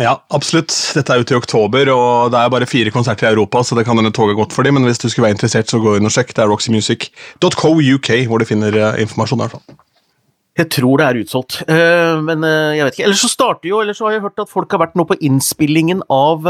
Ja, 0.00 0.16
absolutt. 0.34 0.74
Dette 0.96 1.14
er 1.14 1.22
ute 1.22 1.36
i 1.36 1.38
oktober, 1.38 1.90
og 1.94 2.32
det 2.34 2.40
er 2.40 2.52
bare 2.54 2.68
fire 2.70 2.90
konserter 2.94 3.28
i 3.28 3.32
Europa, 3.34 3.62
så 3.62 3.78
det 3.78 3.86
kan 3.86 3.98
hende 3.98 4.14
toget 4.14 4.38
godt 4.38 4.54
for 4.54 4.66
dem, 4.66 4.78
men 4.78 4.88
hvis 4.88 5.02
du 5.02 5.08
skulle 5.08 5.28
være 5.28 5.38
interessert, 5.38 5.70
så 5.70 5.82
gå 5.82 5.96
inn 5.98 6.08
og 6.08 6.14
sjekk. 6.14 6.34
Det 6.34 6.42
er 6.42 6.50
roxymusic.co.uk 6.50 8.12
hvor 8.30 8.42
du 8.42 8.48
finner 8.48 8.78
eh, 8.80 9.02
informasjon. 9.06 9.42
i 9.42 9.46
hvert 9.46 9.58
fall. 9.58 9.82
Jeg 10.54 10.70
tror 10.70 11.00
det 11.00 11.06
er 11.06 11.16
utsolgt, 11.18 11.54
men 11.66 12.44
jeg 12.46 12.84
vet 12.86 12.94
ikke. 12.94 13.06
Ellers 13.08 13.22
så 13.24 13.30
starter 13.32 13.66
jo, 13.66 13.80
ellers 13.82 13.98
så 13.98 14.06
har 14.06 14.12
jeg 14.14 14.22
hørt 14.22 14.38
at 14.38 14.52
folk 14.52 14.70
har 14.70 14.84
vært 14.84 14.92
nå 14.94 15.02
på 15.08 15.16
innspillingen 15.26 16.04
av 16.14 16.46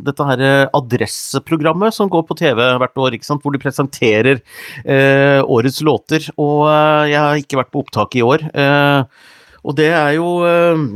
dette 0.00 0.26
her 0.28 0.42
eh, 0.42 0.64
adresseprogrammet 0.76 1.94
som 1.96 2.10
går 2.12 2.24
på 2.28 2.36
TV 2.38 2.60
hvert 2.80 3.00
år, 3.04 3.16
ikke 3.16 3.28
sant? 3.28 3.42
hvor 3.44 3.54
de 3.54 3.62
presenterer 3.62 4.40
eh, 4.84 5.40
årets 5.42 5.82
låter. 5.84 6.28
Og 6.36 6.66
eh, 6.70 7.12
jeg 7.12 7.20
har 7.20 7.40
ikke 7.40 7.60
vært 7.60 7.72
på 7.72 7.82
opptak 7.84 8.18
i 8.18 8.26
år. 8.26 8.46
Eh, 8.52 9.32
og 9.62 9.78
det 9.78 9.90
er 9.94 10.16
jo 10.18 10.36
eh, 10.46 10.86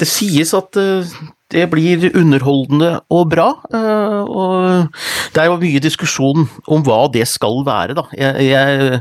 Det 0.00 0.08
sies 0.10 0.54
at 0.56 0.76
eh, 0.80 1.14
det 1.54 1.68
blir 1.70 2.08
underholdende 2.16 2.96
og 3.14 3.28
bra. 3.30 3.50
og 3.70 4.88
det 5.34 5.42
er 5.42 5.46
jo 5.46 5.58
mye 5.60 5.82
diskusjon 5.84 6.48
om 6.66 6.82
hva 6.82 7.04
det 7.14 7.28
skal 7.30 7.60
være, 7.66 7.94
da. 7.94 8.02
Jeg, 8.16 8.48
jeg, 8.48 8.98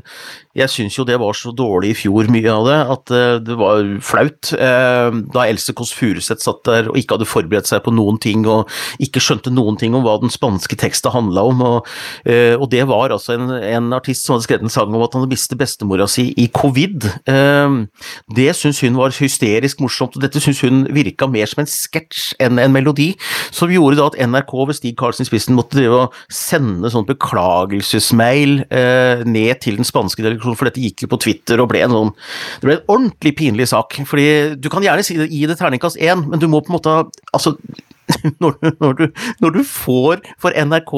jeg 0.54 0.70
syns 0.70 0.96
jo 1.00 1.04
det 1.06 1.16
var 1.18 1.34
så 1.34 1.50
dårlig 1.56 1.94
i 1.94 1.96
fjor, 2.04 2.28
mye 2.30 2.52
av 2.54 2.68
det, 2.68 2.78
at 2.94 3.14
uh, 3.14 3.38
det 3.42 3.56
var 3.58 3.88
flaut. 4.06 4.52
Uh, 4.54 5.10
da 5.34 5.48
Else 5.50 5.74
Kåss 5.74 5.94
Furuseth 5.98 6.46
satt 6.46 6.62
der 6.68 6.92
og 6.92 6.98
ikke 7.00 7.18
hadde 7.18 7.30
forberedt 7.30 7.70
seg 7.70 7.82
på 7.86 7.94
noen 7.94 8.20
ting, 8.22 8.46
og 8.46 8.70
ikke 9.02 9.22
skjønte 9.24 9.54
noen 9.54 9.80
ting 9.82 9.98
om 9.98 10.06
hva 10.06 10.20
den 10.22 10.34
spanske 10.34 10.78
teksten 10.78 11.14
handla 11.14 11.46
om. 11.50 11.64
Og, 11.66 11.90
uh, 12.30 12.54
og, 12.60 12.68
det 12.74 12.84
var 12.90 13.16
altså 13.16 13.34
en, 13.34 13.50
en, 13.50 13.90
artist 13.98 14.28
som 14.28 14.36
hadde 14.36 14.46
skrevet 14.46 14.68
en 14.68 14.74
sang 14.74 14.94
om 14.94 15.02
at 15.06 15.18
han 15.18 15.26
mistet 15.30 15.58
bestemora 15.58 16.06
si 16.10 16.30
i 16.40 16.48
covid. 16.54 17.06
det 18.38 18.48
syns 18.58 18.80
hun 18.82 18.98
var 18.98 19.14
hysterisk 19.14 19.82
morsomt, 19.82 20.16
og 20.18 20.24
dette 20.24 20.42
syns 20.42 20.62
hun 20.64 20.86
virka 20.94 21.28
mer 21.30 21.50
som 21.50 21.64
en 21.64 21.70
sketsj 21.70 22.38
enn 22.42 22.62
en 22.62 22.74
melodi, 22.74 23.12
som 23.54 23.72
gjorde 23.74 24.00
da 24.00 24.08
at 24.12 24.18
NRK 24.30 24.54
ved 24.70 24.78
Stig 24.78 24.96
Karlsen 25.00 25.26
i 25.26 25.30
spissen 25.30 25.58
måtte 25.58 25.78
drive 25.78 26.06
og 26.06 26.18
sende 26.34 26.90
sånn 26.94 27.08
beklagelsesmail 27.10 28.64
ned 29.30 29.62
til 29.64 29.80
den 29.80 29.88
spanske 29.88 30.26
delegasjonen 30.26 30.43
for 30.44 30.68
dette 30.68 30.84
gikk 30.84 31.06
jo 31.06 31.12
på 31.14 31.22
Twitter 31.26 31.62
og 31.64 31.72
ble 31.72 31.84
en 31.86 31.96
sånn 31.96 32.12
Det 32.60 32.68
ble 32.68 32.78
en 32.78 32.92
ordentlig 32.92 33.34
pinlig 33.40 33.70
sak. 33.72 33.98
fordi 34.10 34.28
du 34.60 34.70
kan 34.74 34.86
gjerne 34.86 35.06
si 35.06 35.18
det, 35.20 35.32
gi 35.32 35.46
det 35.50 35.58
terningkast 35.60 36.00
én, 36.02 36.28
men 36.30 36.42
du 36.42 36.48
må 36.52 36.62
på 36.64 36.74
en 36.74 36.78
måte 36.80 36.96
Altså 37.34 37.58
når 38.44 38.58
du, 38.60 38.68
når, 38.82 38.94
du, 39.00 39.06
når 39.42 39.54
du, 39.56 39.62
får 39.64 40.24
for 40.42 40.52
NRK 40.52 40.94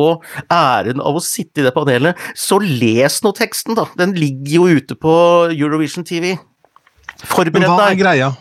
æren 0.51 1.03
av 1.05 1.19
å 1.19 1.23
sitte 1.23 1.61
i 1.61 1.65
det 1.67 1.73
panelet, 1.75 2.17
så 2.33 2.57
les 2.59 3.19
nå 3.23 3.31
teksten, 3.37 3.77
da! 3.77 3.85
Den 3.99 4.15
ligger 4.17 4.55
jo 4.57 4.79
ute 4.81 4.97
på 4.97 5.13
Eurovision 5.53 6.07
TV. 6.07 6.33
Forbered 7.21 7.61
deg. 7.61 7.69
Hva 7.69 7.91
er 7.91 7.99
greia? 7.99 8.31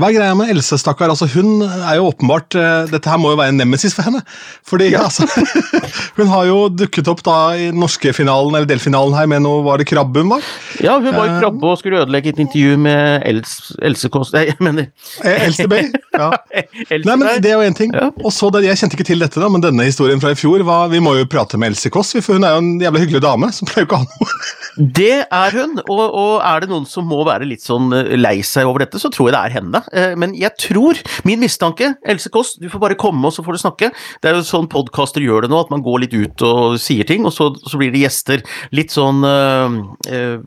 Hva 0.00 0.08
er 0.08 0.16
greia 0.16 0.36
med 0.38 0.48
Else, 0.54 0.78
stakkar? 0.80 1.10
Altså, 1.12 1.26
hun 1.34 1.60
er 1.60 1.98
jo 1.98 2.06
åpenbart 2.08 2.56
uh, 2.56 2.88
Dette 2.88 3.10
her 3.10 3.18
må 3.20 3.34
jo 3.34 3.38
være 3.40 3.52
en 3.52 3.58
nemesis 3.60 3.92
for 3.96 4.06
henne. 4.06 4.22
Fordi 4.66 4.88
ja. 4.94 5.02
altså, 5.04 5.26
Hun 6.18 6.30
har 6.32 6.46
jo 6.48 6.56
dukket 6.72 7.10
opp 7.12 7.20
da 7.26 7.36
i 7.58 7.66
norske 7.74 8.14
finalen, 8.16 8.54
eller 8.56 8.68
delfinalen 8.70 9.16
her 9.18 9.28
med 9.28 9.44
noe 9.44 9.60
Var 9.66 9.82
det 9.82 9.88
krabbe 9.90 10.22
hun 10.24 10.32
var? 10.32 10.46
Ja, 10.80 10.96
hun 10.96 11.12
var 11.12 11.28
i 11.28 11.34
uh, 11.34 11.40
krabbe 11.42 11.68
og 11.68 11.76
skulle 11.82 12.00
ødelegge 12.00 12.32
et 12.32 12.40
intervju 12.40 12.78
med 12.80 13.26
Els, 13.28 13.52
Else 13.90 14.08
Kåss 14.12 14.32
Nei, 14.36 14.46
jeg 14.48 14.64
mener 14.64 14.88
eh, 14.88 15.44
Else 15.50 15.68
Bay. 15.68 15.90
Ja. 16.16 16.30
Nei, 17.10 17.18
men 17.20 17.28
Det 17.44 17.52
er 17.52 17.58
jo 17.58 17.68
én 17.68 17.76
ting. 17.76 17.92
Og 18.24 18.32
så, 18.32 18.48
Jeg 18.64 18.80
kjente 18.80 18.96
ikke 18.96 19.08
til 19.10 19.20
dette, 19.20 19.42
da, 19.42 19.52
men 19.52 19.64
denne 19.64 19.84
historien 19.88 20.22
fra 20.22 20.32
i 20.32 20.38
fjor 20.38 20.64
var 20.64 20.88
Vi 20.94 21.02
må 21.04 21.16
jo 21.18 21.28
prate 21.28 21.60
med 21.60 21.74
Else 21.74 21.92
Kåss, 21.92 22.16
for 22.24 22.40
hun 22.40 22.48
er 22.48 22.56
jo 22.56 22.64
en 22.64 22.72
jævlig 22.80 23.04
hyggelig 23.04 23.24
dame 23.26 23.52
som 23.52 23.68
pleier 23.68 23.84
jo 23.84 23.90
ikke 23.90 24.00
å 24.00 24.04
ha 24.06 24.08
noe. 24.08 24.40
Det 24.80 25.16
er 25.26 25.60
hun, 25.60 25.76
og, 25.82 26.02
og 26.08 26.34
er 26.46 26.64
det 26.64 26.70
noen 26.72 26.88
som 26.88 27.04
må 27.10 27.20
være 27.28 27.48
litt 27.48 27.64
sånn 27.66 27.90
lei 28.16 28.38
seg 28.46 28.68
over 28.70 28.86
dette, 28.86 29.00
så 29.02 29.10
tror 29.12 29.28
jeg 29.28 29.36
det 29.36 29.44
er 29.44 29.56
henne. 29.58 29.82
Eh, 29.92 30.14
men 30.18 30.34
jeg 30.38 30.54
tror, 30.60 30.98
min 31.26 31.40
mistanke 31.42 31.94
Else 32.08 32.30
Kåss, 32.32 32.56
du 32.60 32.68
får 32.70 32.82
bare 32.82 32.98
komme, 32.98 33.22
og 33.26 33.34
så 33.34 33.44
får 33.46 33.56
du 33.56 33.62
snakke. 33.62 33.90
Det 34.22 34.30
er 34.30 34.38
jo 34.38 34.46
sånn 34.46 34.70
podkaster 34.70 35.24
gjør 35.24 35.46
det 35.46 35.52
nå, 35.52 35.60
at 35.60 35.72
man 35.72 35.84
går 35.84 36.04
litt 36.04 36.16
ut 36.16 36.44
og 36.46 36.78
sier 36.82 37.08
ting, 37.08 37.26
og 37.28 37.34
så, 37.34 37.50
så 37.66 37.80
blir 37.80 37.92
det 37.94 38.04
gjester. 38.04 38.44
Litt 38.76 38.94
sånn 38.94 39.24
eh, 39.26 39.78
uh, 40.10 40.38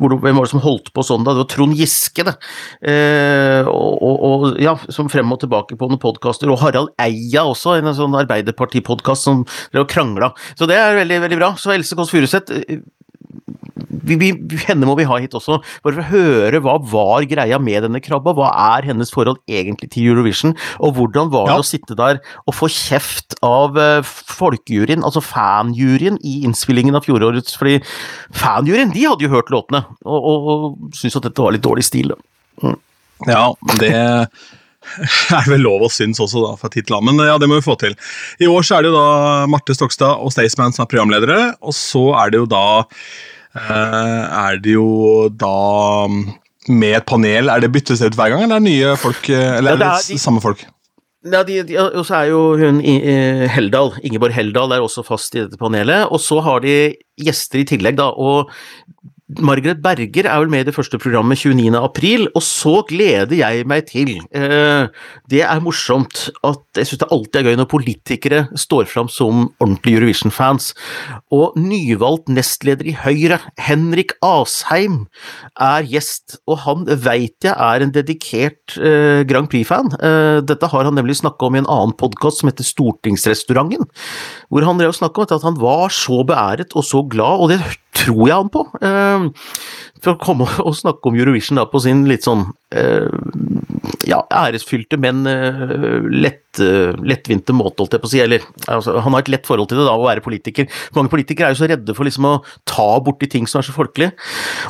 Hvem 0.00 0.36
var 0.36 0.46
det 0.46 0.52
som 0.52 0.62
holdt 0.64 0.90
på 0.96 1.04
sånn 1.06 1.24
da? 1.26 1.34
Det 1.34 1.44
var 1.44 1.50
Trond 1.52 1.76
Giske, 1.78 2.24
det. 2.26 2.36
Eh, 2.92 3.68
og, 3.70 4.16
og, 4.26 4.46
ja, 4.62 4.74
som 4.92 5.10
frem 5.12 5.30
og 5.32 5.42
tilbake 5.42 5.78
på 5.78 5.90
noen 5.90 6.00
podkaster. 6.02 6.50
Og 6.50 6.60
Harald 6.62 6.92
Eia 7.00 7.44
også, 7.48 7.76
en 7.78 7.92
sånn 7.96 8.16
Arbeiderpartipodkast 8.20 9.28
som 9.28 9.44
drev 9.72 9.84
og 9.84 9.92
krangla. 9.92 10.32
Så 10.58 10.68
det 10.70 10.78
er 10.78 10.98
veldig, 10.98 11.20
veldig 11.26 11.40
bra. 11.40 11.52
Så 11.60 11.74
Else 11.74 11.98
Kåss 11.98 12.12
Furuseth 12.14 12.62
vi, 14.18 14.30
vi, 14.34 14.58
henne 14.66 14.88
må 14.88 14.96
vi 14.98 15.06
ha 15.08 15.18
hit 15.22 15.34
også, 15.36 15.60
bare 15.84 15.96
for 15.96 16.02
å 16.02 16.10
høre 16.10 16.60
hva 16.64 16.76
var 16.90 17.26
greia 17.30 17.58
med 17.62 17.84
denne 17.86 18.02
krabba. 18.02 18.34
Hva 18.36 18.50
er 18.76 18.88
hennes 18.90 19.12
forhold 19.14 19.40
egentlig 19.50 19.90
til 19.94 20.10
Eurovision, 20.10 20.54
og 20.80 20.96
hvordan 20.98 21.32
var 21.32 21.50
det 21.50 21.56
ja. 21.58 21.64
å 21.64 21.68
sitte 21.70 21.96
der 21.98 22.20
og 22.46 22.56
få 22.56 22.70
kjeft 22.72 23.36
av 23.46 23.78
uh, 23.78 24.00
folkejuryen, 24.04 25.04
altså 25.06 25.22
fanjuryen, 25.24 26.18
i 26.26 26.40
innspillingen 26.46 26.96
av 26.96 27.06
fjorårets 27.06 27.56
Fordi 27.60 27.78
fanjuryen, 28.36 28.94
de 28.94 29.06
hadde 29.06 29.26
jo 29.26 29.32
hørt 29.34 29.52
låtene, 29.52 29.84
og, 30.04 30.18
og, 30.20 30.48
og 30.50 30.96
syntes 30.96 31.20
at 31.20 31.28
dette 31.28 31.44
var 31.44 31.54
litt 31.56 31.66
dårlig 31.66 31.86
stil. 31.86 32.14
Mm. 32.64 32.78
Ja, 33.28 33.44
det 33.80 33.92
er 33.92 35.50
vel 35.50 35.64
lov 35.64 35.84
å 35.86 35.90
synes 35.92 36.20
også, 36.22 36.42
da, 36.46 36.70
til 36.72 36.96
annen. 36.96 37.12
Men 37.12 37.28
ja, 37.28 37.36
det 37.40 37.48
må 37.50 37.58
vi 37.58 37.66
få 37.66 37.76
til. 37.80 37.96
I 38.40 38.48
år 38.50 38.64
så 38.66 38.78
er 38.78 38.84
det 38.84 38.92
jo 38.92 38.96
da 38.96 39.50
Marte 39.50 39.76
Stokstad 39.76 40.22
og 40.24 40.32
Staysman 40.34 40.74
som 40.76 40.86
er 40.86 40.92
programledere, 40.92 41.42
og 41.60 41.76
så 41.76 42.10
er 42.22 42.32
det 42.32 42.42
jo 42.42 42.48
da 42.50 42.64
Eh, 42.80 43.39
er 43.54 44.60
det 44.62 44.76
jo 44.76 45.28
da 45.34 46.06
mm, 46.10 46.20
med 46.70 47.00
et 47.00 47.06
panel 47.08 47.50
Er 47.50 47.62
det 47.62 47.72
byttes 47.74 48.02
ut 48.02 48.14
hver 48.14 48.30
gang, 48.30 48.44
eller 48.44 48.60
er 48.60 48.62
det 48.62 48.68
nye 48.68 48.98
folk? 49.00 49.24
Eh, 49.28 49.56
eller 49.58 49.74
er 49.74 49.80
det, 49.80 49.88
det 50.06 50.14
de, 50.14 50.20
samme 50.22 50.42
folk? 50.44 50.62
Ja, 51.26 51.42
de, 51.44 51.58
de, 51.68 51.76
og 51.76 52.04
så 52.08 52.22
er 52.22 52.30
jo 52.30 52.40
hun 52.56 52.78
Heldal, 52.80 53.92
Ingeborg 54.06 54.32
Heldal 54.32 54.72
er 54.72 54.84
også 54.84 55.04
fast 55.04 55.34
i 55.36 55.42
dette 55.42 55.58
panelet. 55.60 56.08
Og 56.08 56.22
så 56.22 56.38
har 56.40 56.62
de 56.64 56.94
gjester 57.20 57.60
i 57.60 57.66
tillegg, 57.68 57.98
da. 57.98 58.08
Og 58.16 58.48
Margaret 59.38 59.78
Berger 59.82 60.26
er 60.26 60.40
vel 60.42 60.50
med 60.50 60.64
i 60.64 60.66
det 60.66 60.74
første 60.74 60.98
programmet 60.98 61.38
29. 61.38 61.70
april, 61.78 62.26
og 62.34 62.42
så 62.42 62.80
gleder 62.88 63.36
jeg 63.38 63.66
meg 63.68 63.86
til 63.86 64.16
eh, 64.34 64.88
Det 65.30 65.42
er 65.46 65.62
morsomt 65.62 66.26
at 66.46 66.80
jeg 66.80 66.88
syns 66.88 67.02
det 67.02 67.10
alltid 67.14 67.38
er 67.38 67.46
gøy 67.50 67.58
når 67.60 67.68
politikere 67.70 68.40
står 68.58 68.88
fram 68.90 69.10
som 69.12 69.44
ordentlige 69.60 70.00
Eurovision-fans. 70.00 70.72
Og 71.34 71.58
nyvalgt 71.60 72.30
nestleder 72.32 72.90
i 72.90 72.96
Høyre, 72.98 73.38
Henrik 73.60 74.16
Asheim, 74.24 75.04
er 75.54 75.86
gjest, 75.86 76.40
og 76.50 76.62
han 76.64 76.88
veit 76.88 77.46
jeg 77.46 77.54
er 77.54 77.84
en 77.84 77.94
dedikert 77.94 78.78
eh, 78.78 79.22
Grand 79.30 79.50
Prix-fan. 79.52 79.92
Eh, 80.00 80.40
dette 80.46 80.72
har 80.72 80.88
han 80.88 80.98
nemlig 80.98 81.20
snakka 81.20 81.50
om 81.50 81.58
i 81.58 81.62
en 81.62 81.70
annen 81.70 81.94
podkast 82.00 82.42
som 82.42 82.50
heter 82.50 82.66
Stortingsrestauranten, 82.66 83.86
hvor 84.50 84.66
han 84.66 84.80
drev 84.80 84.96
snakka 84.96 85.22
om 85.22 85.30
at 85.30 85.46
han 85.46 85.60
var 85.60 85.94
så 85.94 86.24
beæret 86.26 86.74
og 86.74 86.86
så 86.86 87.04
glad, 87.06 87.44
og 87.44 87.54
det 87.54 87.60
tror 88.00 88.26
jeg 88.28 88.36
han 88.36 88.50
på. 88.52 88.64
For 90.00 90.14
å 90.14 90.20
komme 90.20 90.48
og 90.66 90.76
snakke 90.76 91.10
om 91.10 91.18
Eurovision 91.18 91.60
da, 91.60 91.66
på 91.70 91.82
sin 91.84 92.06
litt 92.08 92.26
sånn 92.26 92.46
eh, 92.74 93.08
ja, 94.08 94.20
æresfylte, 94.32 94.98
men 95.00 95.22
uh, 95.28 96.06
lett, 96.10 96.60
uh, 96.62 96.96
lettvinte 97.04 97.54
måte, 97.56 97.82
holdt 97.82 97.96
jeg 97.96 98.02
på 98.02 98.08
å 98.08 98.12
si. 98.12 98.22
Eller, 98.22 98.44
altså, 98.70 98.96
han 99.04 99.16
har 99.16 99.24
et 99.24 99.32
lett 99.32 99.48
forhold 99.48 99.70
til 99.70 99.80
det, 99.80 99.86
da, 99.88 99.96
å 99.96 100.06
være 100.06 100.24
politiker. 100.24 100.68
Mange 100.96 101.12
politikere 101.12 101.50
er 101.50 101.56
jo 101.56 101.60
så 101.60 101.68
redde 101.70 101.96
for 101.96 102.08
liksom 102.08 102.28
å 102.28 102.34
ta 102.68 102.88
borti 103.04 103.28
ting 103.30 103.48
som 103.50 103.60
er 103.60 103.68
så 103.68 103.76
folkelige. 103.76 104.14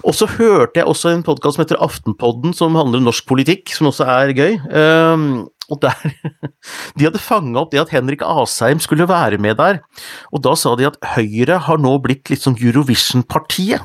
Og 0.02 0.16
så 0.16 0.28
hørte 0.34 0.82
jeg 0.82 0.90
også 0.90 1.14
en 1.14 1.24
podkast 1.26 1.58
som 1.58 1.64
heter 1.64 1.80
Aftenpodden, 1.84 2.56
som 2.56 2.78
handler 2.78 3.02
om 3.02 3.10
norsk 3.10 3.28
politikk, 3.30 3.70
som 3.76 3.90
også 3.92 4.08
er 4.18 4.34
gøy. 4.36 4.60
Og 5.70 5.80
der 5.82 6.14
De 6.98 7.06
hadde 7.06 7.22
fanga 7.22 7.62
opp 7.62 7.72
det 7.72 7.80
at 7.82 7.92
Henrik 7.94 8.22
Asheim 8.26 8.80
skulle 8.82 9.08
være 9.08 9.38
med 9.40 9.56
der, 9.60 9.80
og 10.34 10.42
da 10.44 10.54
sa 10.58 10.74
de 10.76 10.88
at 10.88 10.98
Høyre 11.14 11.60
har 11.66 11.80
nå 11.80 11.94
blitt 12.04 12.30
litt 12.32 12.42
som 12.42 12.56
Eurovision-partiet. 12.58 13.84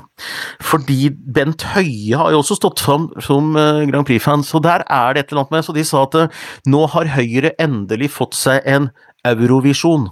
Fordi 0.64 1.10
Bent 1.14 1.64
Høie 1.76 2.18
har 2.20 2.34
jo 2.34 2.42
også 2.42 2.58
stått 2.60 2.84
fram 2.84 3.08
som 3.24 3.56
eh, 3.60 3.86
Grand 3.90 4.08
Prix-fan, 4.08 4.44
så 4.48 4.62
der 4.64 4.86
er 4.90 5.16
det 5.16 5.26
et 5.26 5.34
eller 5.34 5.46
annet 5.46 5.56
med. 5.58 5.68
Så 5.68 5.76
de 5.78 5.86
sa 5.88 6.06
at 6.08 6.18
eh, 6.20 6.46
nå 6.72 6.86
har 6.96 7.14
Høyre 7.16 7.54
endelig 7.62 8.12
fått 8.18 8.38
seg 8.38 8.66
en 8.66 8.90
Eurovisjon. 9.28 10.10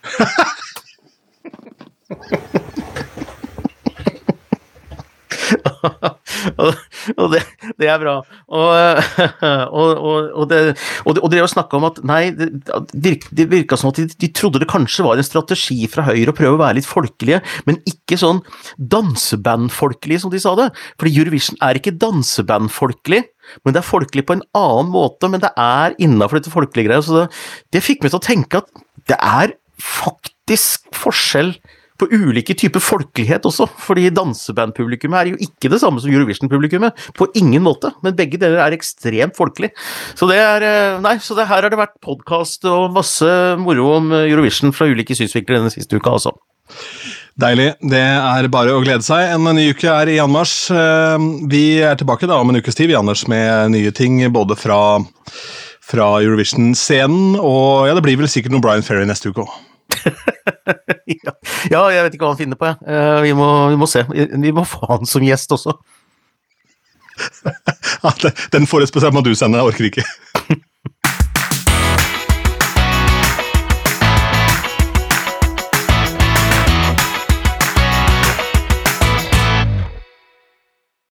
og 7.20 7.34
det, 7.34 7.42
det, 7.80 7.88
er 7.90 8.00
bra. 8.02 8.16
Og, 8.48 8.70
og, 9.80 10.30
og 10.42 10.48
det, 10.50 10.60
og 11.06 11.26
det 11.32 11.42
å 11.44 11.50
snakke 11.50 11.78
om 11.78 11.88
at 11.90 12.00
nei, 12.06 12.22
det, 12.34 13.16
det 13.30 13.48
virka 13.50 13.78
som 13.80 13.92
at 13.92 14.00
de, 14.00 14.08
de, 14.10 14.30
trodde 14.36 14.62
det 14.62 14.70
kanskje 14.70 15.06
var 15.06 15.20
en 15.20 15.26
strategi 15.26 15.78
fra 15.90 16.06
Høyre 16.08 16.32
å 16.32 16.36
prøve 16.36 16.56
å 16.56 16.62
være 16.62 16.80
litt 16.80 16.88
folkelige, 16.88 17.42
men 17.68 17.80
ikke 17.88 18.18
sånn 18.20 18.42
dansebandfolkelige, 18.78 20.24
som 20.24 20.32
de 20.32 20.42
sa 20.42 20.56
det. 20.58 20.70
Fordi 21.00 21.14
Eurovision 21.16 21.60
er 21.64 21.80
ikke 21.80 21.96
dansebandfolkelig. 22.00 23.24
Men 23.64 23.74
det 23.74 23.80
er 23.80 23.88
folkelig 23.88 24.26
på 24.28 24.36
en 24.36 24.44
annen 24.56 24.92
måte, 24.92 25.28
men 25.30 25.42
det 25.42 25.50
er 25.58 25.96
innafor 26.02 26.38
dette 26.38 26.52
folkelige 26.52 26.90
greia. 26.90 27.02
Så 27.02 27.16
det, 27.16 27.26
det 27.74 27.84
fikk 27.84 28.04
meg 28.04 28.12
til 28.12 28.20
å 28.20 28.24
tenke 28.24 28.62
at 28.62 28.70
det 29.10 29.18
er 29.18 29.56
faktisk 29.80 30.90
forskjell 30.96 31.54
på 32.00 32.08
ulike 32.10 32.56
typer 32.58 32.82
folkelighet 32.82 33.46
også, 33.48 33.68
fordi 33.84 34.08
dansebandpublikummet 34.16 35.20
er 35.20 35.32
jo 35.32 35.40
ikke 35.46 35.70
det 35.72 35.80
samme 35.82 36.02
som 36.02 36.12
Eurovision-publikummet, 36.12 37.06
på 37.16 37.28
ingen 37.38 37.64
måte, 37.64 37.92
men 38.04 38.16
begge 38.18 38.40
deler 38.40 38.62
er 38.64 38.76
ekstremt 38.76 39.36
folkelig. 39.38 39.72
Så 40.18 40.28
det 40.30 40.40
er 40.40 40.66
eh, 40.66 40.98
Nei, 41.00 41.16
så 41.22 41.36
det 41.38 41.48
her 41.48 41.64
har 41.64 41.72
det 41.72 41.80
vært 41.80 41.96
podkast 42.04 42.66
og 42.68 42.90
masse 42.96 43.28
moro 43.60 43.94
om 43.98 44.12
Eurovision 44.22 44.74
fra 44.76 44.88
ulike 44.90 45.16
synsvinkler 45.16 45.60
denne 45.60 45.72
siste 45.72 45.96
uka, 45.96 46.16
altså. 46.16 46.34
Deilig. 47.40 47.70
Det 47.92 48.00
er 48.00 48.48
bare 48.52 48.74
å 48.74 48.82
glede 48.84 49.04
seg. 49.06 49.32
En 49.32 49.46
ny 49.56 49.70
uke 49.72 49.88
er 49.88 50.10
i 50.12 50.18
anmarsj. 50.22 50.56
Eh, 50.74 51.26
vi 51.50 51.64
er 51.86 51.96
tilbake 52.00 52.28
da 52.30 52.40
om 52.42 52.52
en 52.52 52.60
ukes 52.60 52.76
tid, 52.76 52.90
vi, 52.90 52.98
Anders, 52.98 53.26
med 53.30 53.72
nye 53.76 53.94
ting 53.96 54.20
både 54.34 54.58
fra, 54.58 54.80
fra 55.84 56.12
Eurovision-scenen, 56.20 57.38
og 57.40 57.88
ja, 57.88 57.96
det 57.96 58.04
blir 58.06 58.20
vel 58.20 58.30
sikkert 58.30 58.56
noe 58.56 58.64
Brian 58.64 58.86
Ferry 58.86 59.08
neste 59.08 59.32
uke 59.32 59.46
òg. 59.46 59.58
ja, 61.72 61.82
jeg 61.92 62.04
vet 62.04 62.16
ikke 62.16 62.24
hva 62.24 62.32
han 62.34 62.40
finner 62.40 62.60
på, 62.60 62.70
jeg. 62.70 62.78
Uh, 62.86 63.20
vi, 63.24 63.32
må, 63.36 63.48
vi, 63.72 63.78
må, 63.80 63.88
se. 63.90 64.04
Vi 64.10 64.54
må 64.56 64.64
få 64.68 64.82
han 64.90 65.08
som 65.08 65.24
gjest 65.24 65.52
også. 65.56 65.76
Den 68.54 68.66
forespørselen 68.70 69.16
må 69.18 69.24
du 69.24 69.34
sende, 69.36 69.60
jeg 69.60 69.72
orker 69.72 69.90
ikke. 69.90 70.06